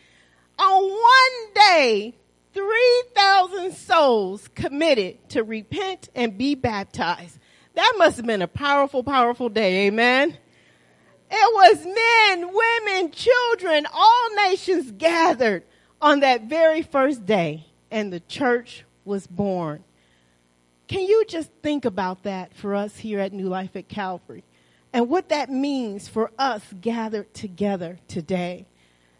On 0.59 0.83
one 0.83 1.53
day, 1.55 2.15
3,000 2.55 3.73
souls 3.75 4.49
committed 4.55 5.29
to 5.31 5.43
repent 5.43 6.09
and 6.15 6.39
be 6.39 6.55
baptized. 6.55 7.39
That 7.75 7.93
must 7.99 8.17
have 8.17 8.27
been 8.27 8.41
a 8.41 8.49
powerful, 8.49 9.03
powerful 9.03 9.51
day. 9.51 9.87
Amen. 9.87 10.37
It 11.31 11.55
was 11.55 11.85
men, 11.85 12.55
women, 12.55 13.11
children, 13.11 13.87
all 13.93 14.35
nations 14.37 14.91
gathered 14.93 15.65
on 16.01 16.21
that 16.21 16.45
very 16.45 16.83
first 16.83 17.27
day 17.27 17.67
and 17.91 18.11
the 18.13 18.21
church 18.21 18.85
was 19.07 19.27
born. 19.27 19.85
Can 20.89 21.05
you 21.05 21.25
just 21.27 21.51
think 21.63 21.85
about 21.85 22.23
that 22.25 22.55
for 22.55 22.75
us 22.75 22.97
here 22.97 23.21
at 23.21 23.33
New 23.33 23.49
Life 23.49 23.75
at 23.75 23.89
Calvary 23.89 24.45
and 24.93 25.09
what 25.09 25.29
that 25.31 25.51
means 25.51 26.09
for 26.09 26.31
us 26.39 26.63
gathered 26.81 27.33
together 27.35 27.99
today? 28.09 28.67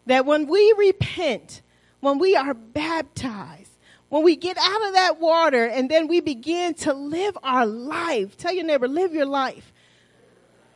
That 0.05 0.25
when 0.25 0.47
we 0.47 0.73
repent, 0.77 1.61
when 1.99 2.19
we 2.19 2.35
are 2.35 2.53
baptized, 2.53 3.71
when 4.09 4.23
we 4.23 4.37
get 4.37 4.57
out 4.57 4.87
of 4.87 4.93
that 4.93 5.19
water 5.19 5.65
and 5.65 5.89
then 5.89 6.07
we 6.07 6.21
begin 6.21 6.73
to 6.75 6.93
live 6.93 7.37
our 7.43 7.65
life, 7.65 8.37
tell 8.37 8.53
your 8.53 8.63
neighbor, 8.63 8.87
live 8.87 9.13
your 9.13 9.25
life. 9.25 9.73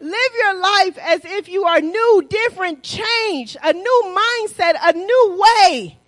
Live 0.02 0.32
your 0.36 0.60
life 0.60 0.98
as 0.98 1.24
if 1.24 1.48
you 1.48 1.64
are 1.64 1.80
new, 1.80 2.28
different, 2.28 2.82
changed, 2.82 3.56
a 3.64 3.72
new 3.72 4.18
mindset, 4.18 4.74
a 4.84 4.94
new 4.94 5.40
way. 5.40 6.00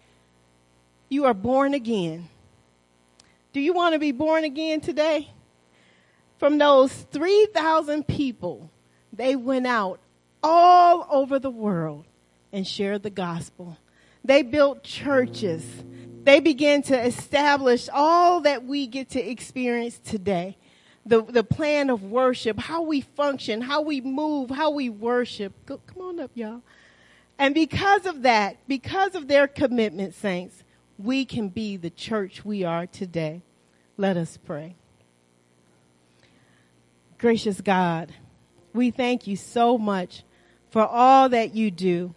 You 1.10 1.26
are 1.26 1.34
born 1.36 1.76
again. 1.76 2.28
Do 3.54 3.62
you 3.62 3.72
want 3.74 3.94
to 3.94 4.00
be 4.00 4.12
born 4.12 4.44
again 4.44 4.82
today? 4.82 5.30
From 6.40 6.58
those 6.58 6.92
3,000 6.92 8.08
people, 8.08 8.72
they 9.14 9.36
went 9.36 9.68
out 9.68 10.00
all 10.42 11.08
over 11.10 11.38
the 11.38 11.52
world 11.52 12.06
and 12.52 12.68
shared 12.68 13.04
the 13.04 13.12
gospel. 13.12 13.78
They 14.26 14.42
built 14.42 14.84
churches. 14.84 15.64
They 16.24 16.40
began 16.40 16.82
to 16.84 17.00
establish 17.00 17.90
all 17.94 18.42
that 18.42 18.66
we 18.66 18.88
get 18.88 19.12
to 19.12 19.22
experience 19.22 20.00
today. 20.00 20.58
The, 21.06 21.22
the 21.22 21.44
plan 21.44 21.92
of 21.92 22.04
worship, 22.04 22.58
how 22.58 22.82
we 22.82 23.02
function, 23.02 23.62
how 23.62 23.82
we 23.82 24.02
move, 24.02 24.50
how 24.50 24.72
we 24.72 24.90
worship. 24.90 25.54
Go, 25.68 25.78
come 25.86 26.02
on 26.02 26.20
up, 26.20 26.32
y'all. 26.34 26.62
And 27.38 27.54
because 27.54 28.06
of 28.06 28.24
that, 28.24 28.58
because 28.68 29.14
of 29.14 29.28
their 29.28 29.48
commitment, 29.48 30.16
saints, 30.16 30.63
we 30.98 31.26
can 31.26 31.50
be 31.50 31.78
the 31.78 31.90
church 31.90 32.46
we 32.46 32.64
are 32.64 32.86
today. 32.86 33.42
Let 33.98 34.18
us 34.18 34.38
pray. 34.38 34.76
Gracious 37.18 37.62
God, 37.62 38.14
we 38.74 38.92
thank 38.92 39.28
you 39.28 39.36
so 39.36 39.78
much 39.78 40.24
for 40.72 40.86
all 40.86 41.30
that 41.30 41.56
you 41.56 41.72
do. 41.72 42.14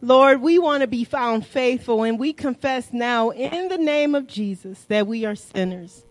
Lord, 0.00 0.42
we 0.42 0.58
want 0.58 0.80
to 0.80 0.88
be 0.88 1.04
found 1.04 1.46
faithful 1.46 2.02
and 2.02 2.18
we 2.18 2.32
confess 2.32 2.92
now 2.92 3.30
in 3.30 3.68
the 3.68 3.78
name 3.78 4.14
of 4.14 4.26
Jesus 4.26 4.84
that 4.88 5.06
we 5.06 5.24
are 5.24 5.36
sinners. 5.36 6.04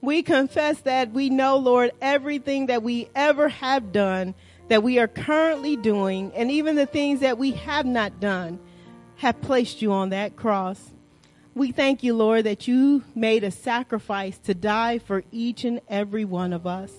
We 0.00 0.22
confess 0.22 0.80
that 0.80 1.12
we 1.12 1.28
know, 1.30 1.56
Lord, 1.56 1.90
everything 2.00 2.66
that 2.66 2.82
we 2.82 3.10
ever 3.14 3.48
have 3.48 3.92
done, 3.92 4.34
that 4.68 4.82
we 4.82 4.98
are 4.98 5.08
currently 5.08 5.76
doing, 5.76 6.32
and 6.34 6.50
even 6.50 6.76
the 6.76 6.86
things 6.86 7.20
that 7.20 7.38
we 7.38 7.52
have 7.52 7.86
not 7.86 8.20
done 8.20 8.58
have 9.16 9.40
placed 9.42 9.82
you 9.82 9.92
on 9.92 10.10
that 10.10 10.36
cross. 10.36 10.80
We 11.56 11.72
thank 11.72 12.02
you, 12.02 12.14
Lord, 12.14 12.44
that 12.44 12.68
you 12.68 13.02
made 13.14 13.42
a 13.42 13.50
sacrifice 13.50 14.36
to 14.40 14.54
die 14.54 14.98
for 14.98 15.24
each 15.32 15.64
and 15.64 15.80
every 15.88 16.26
one 16.26 16.52
of 16.52 16.66
us. 16.66 16.92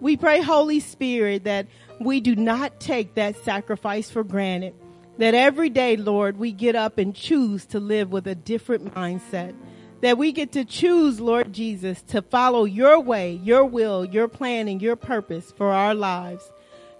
We 0.00 0.16
pray, 0.16 0.40
Holy 0.40 0.80
Spirit, 0.80 1.44
that 1.44 1.66
we 2.00 2.20
do 2.20 2.34
not 2.34 2.80
take 2.80 3.14
that 3.16 3.36
sacrifice 3.44 4.10
for 4.10 4.24
granted 4.24 4.74
that 5.18 5.34
every 5.34 5.68
day, 5.68 5.98
Lord, 5.98 6.38
we 6.38 6.50
get 6.50 6.74
up 6.74 6.96
and 6.96 7.14
choose 7.14 7.66
to 7.66 7.78
live 7.78 8.10
with 8.10 8.26
a 8.26 8.34
different 8.34 8.94
mindset. 8.94 9.54
That 10.00 10.16
we 10.16 10.32
get 10.32 10.52
to 10.52 10.64
choose, 10.64 11.20
Lord 11.20 11.52
Jesus, 11.52 12.00
to 12.04 12.22
follow 12.22 12.64
your 12.64 12.98
way, 13.00 13.38
your 13.44 13.66
will, 13.66 14.06
your 14.06 14.28
plan, 14.28 14.66
and 14.66 14.80
your 14.80 14.96
purpose 14.96 15.52
for 15.52 15.72
our 15.72 15.94
lives. 15.94 16.50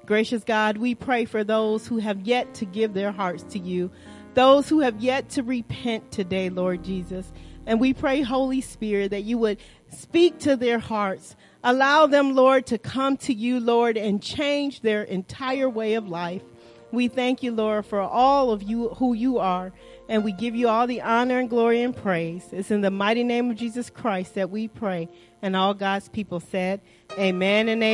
Gracious 0.05 0.45
God, 0.45 0.77
we 0.77 0.95
pray 0.95 1.25
for 1.25 1.45
those 1.45 1.87
who 1.87 1.97
have 1.97 2.21
yet 2.27 2.53
to 2.57 2.67
give 2.67 2.93
their 2.93 3.11
hearts 3.11 3.43
to 3.45 3.59
you, 3.59 3.91
those 4.35 4.69
who 4.69 4.81
have 4.81 5.01
yet 5.01 5.31
to 5.31 5.43
repent 5.43 6.11
today, 6.11 6.51
Lord 6.51 6.85
Jesus. 6.85 7.31
And 7.67 7.81
we 7.81 7.93
pray, 7.93 8.23
Holy 8.23 8.61
Spirit, 8.61 9.11
that 9.11 9.23
you 9.23 9.39
would 9.39 9.59
speak 9.91 10.39
to 10.41 10.57
their 10.57 10.79
hearts. 10.79 11.37
Allow 11.63 12.07
them, 12.07 12.35
Lord, 12.35 12.67
to 12.67 12.79
come 12.79 13.17
to 13.19 13.35
you, 13.35 13.61
Lord, 13.61 13.97
and 13.97 14.23
change 14.23 14.81
their 14.81 15.03
entire 15.03 15.69
way 15.69 15.95
of 15.95 16.09
life. 16.09 16.43
We 16.93 17.07
thank 17.07 17.43
you, 17.43 17.53
Lord, 17.53 17.87
for 17.87 18.01
all 18.01 18.51
of 18.51 18.63
you 18.63 18.89
who 18.89 19.13
you 19.13 19.39
are, 19.39 19.73
and 20.09 20.25
we 20.25 20.33
give 20.33 20.57
you 20.57 20.69
all 20.69 20.89
the 20.89 21.03
honor 21.03 21.39
and 21.39 21.49
glory 21.49 21.83
and 21.83 21.97
praise. 21.97 22.49
It's 22.51 22.73
in 22.73 22.81
the 22.81 22.91
mighty 22.91 23.23
name 23.23 23.51
of 23.51 23.57
Jesus 23.57 23.91
Christ 23.91 24.35
that 24.35 24.51
we 24.51 24.67
pray. 24.67 25.09
And 25.41 25.55
all 25.55 25.73
God's 25.73 26.09
people 26.09 26.41
said, 26.41 26.81
Amen 27.13 27.69
and 27.69 27.83
amen. 27.83 27.89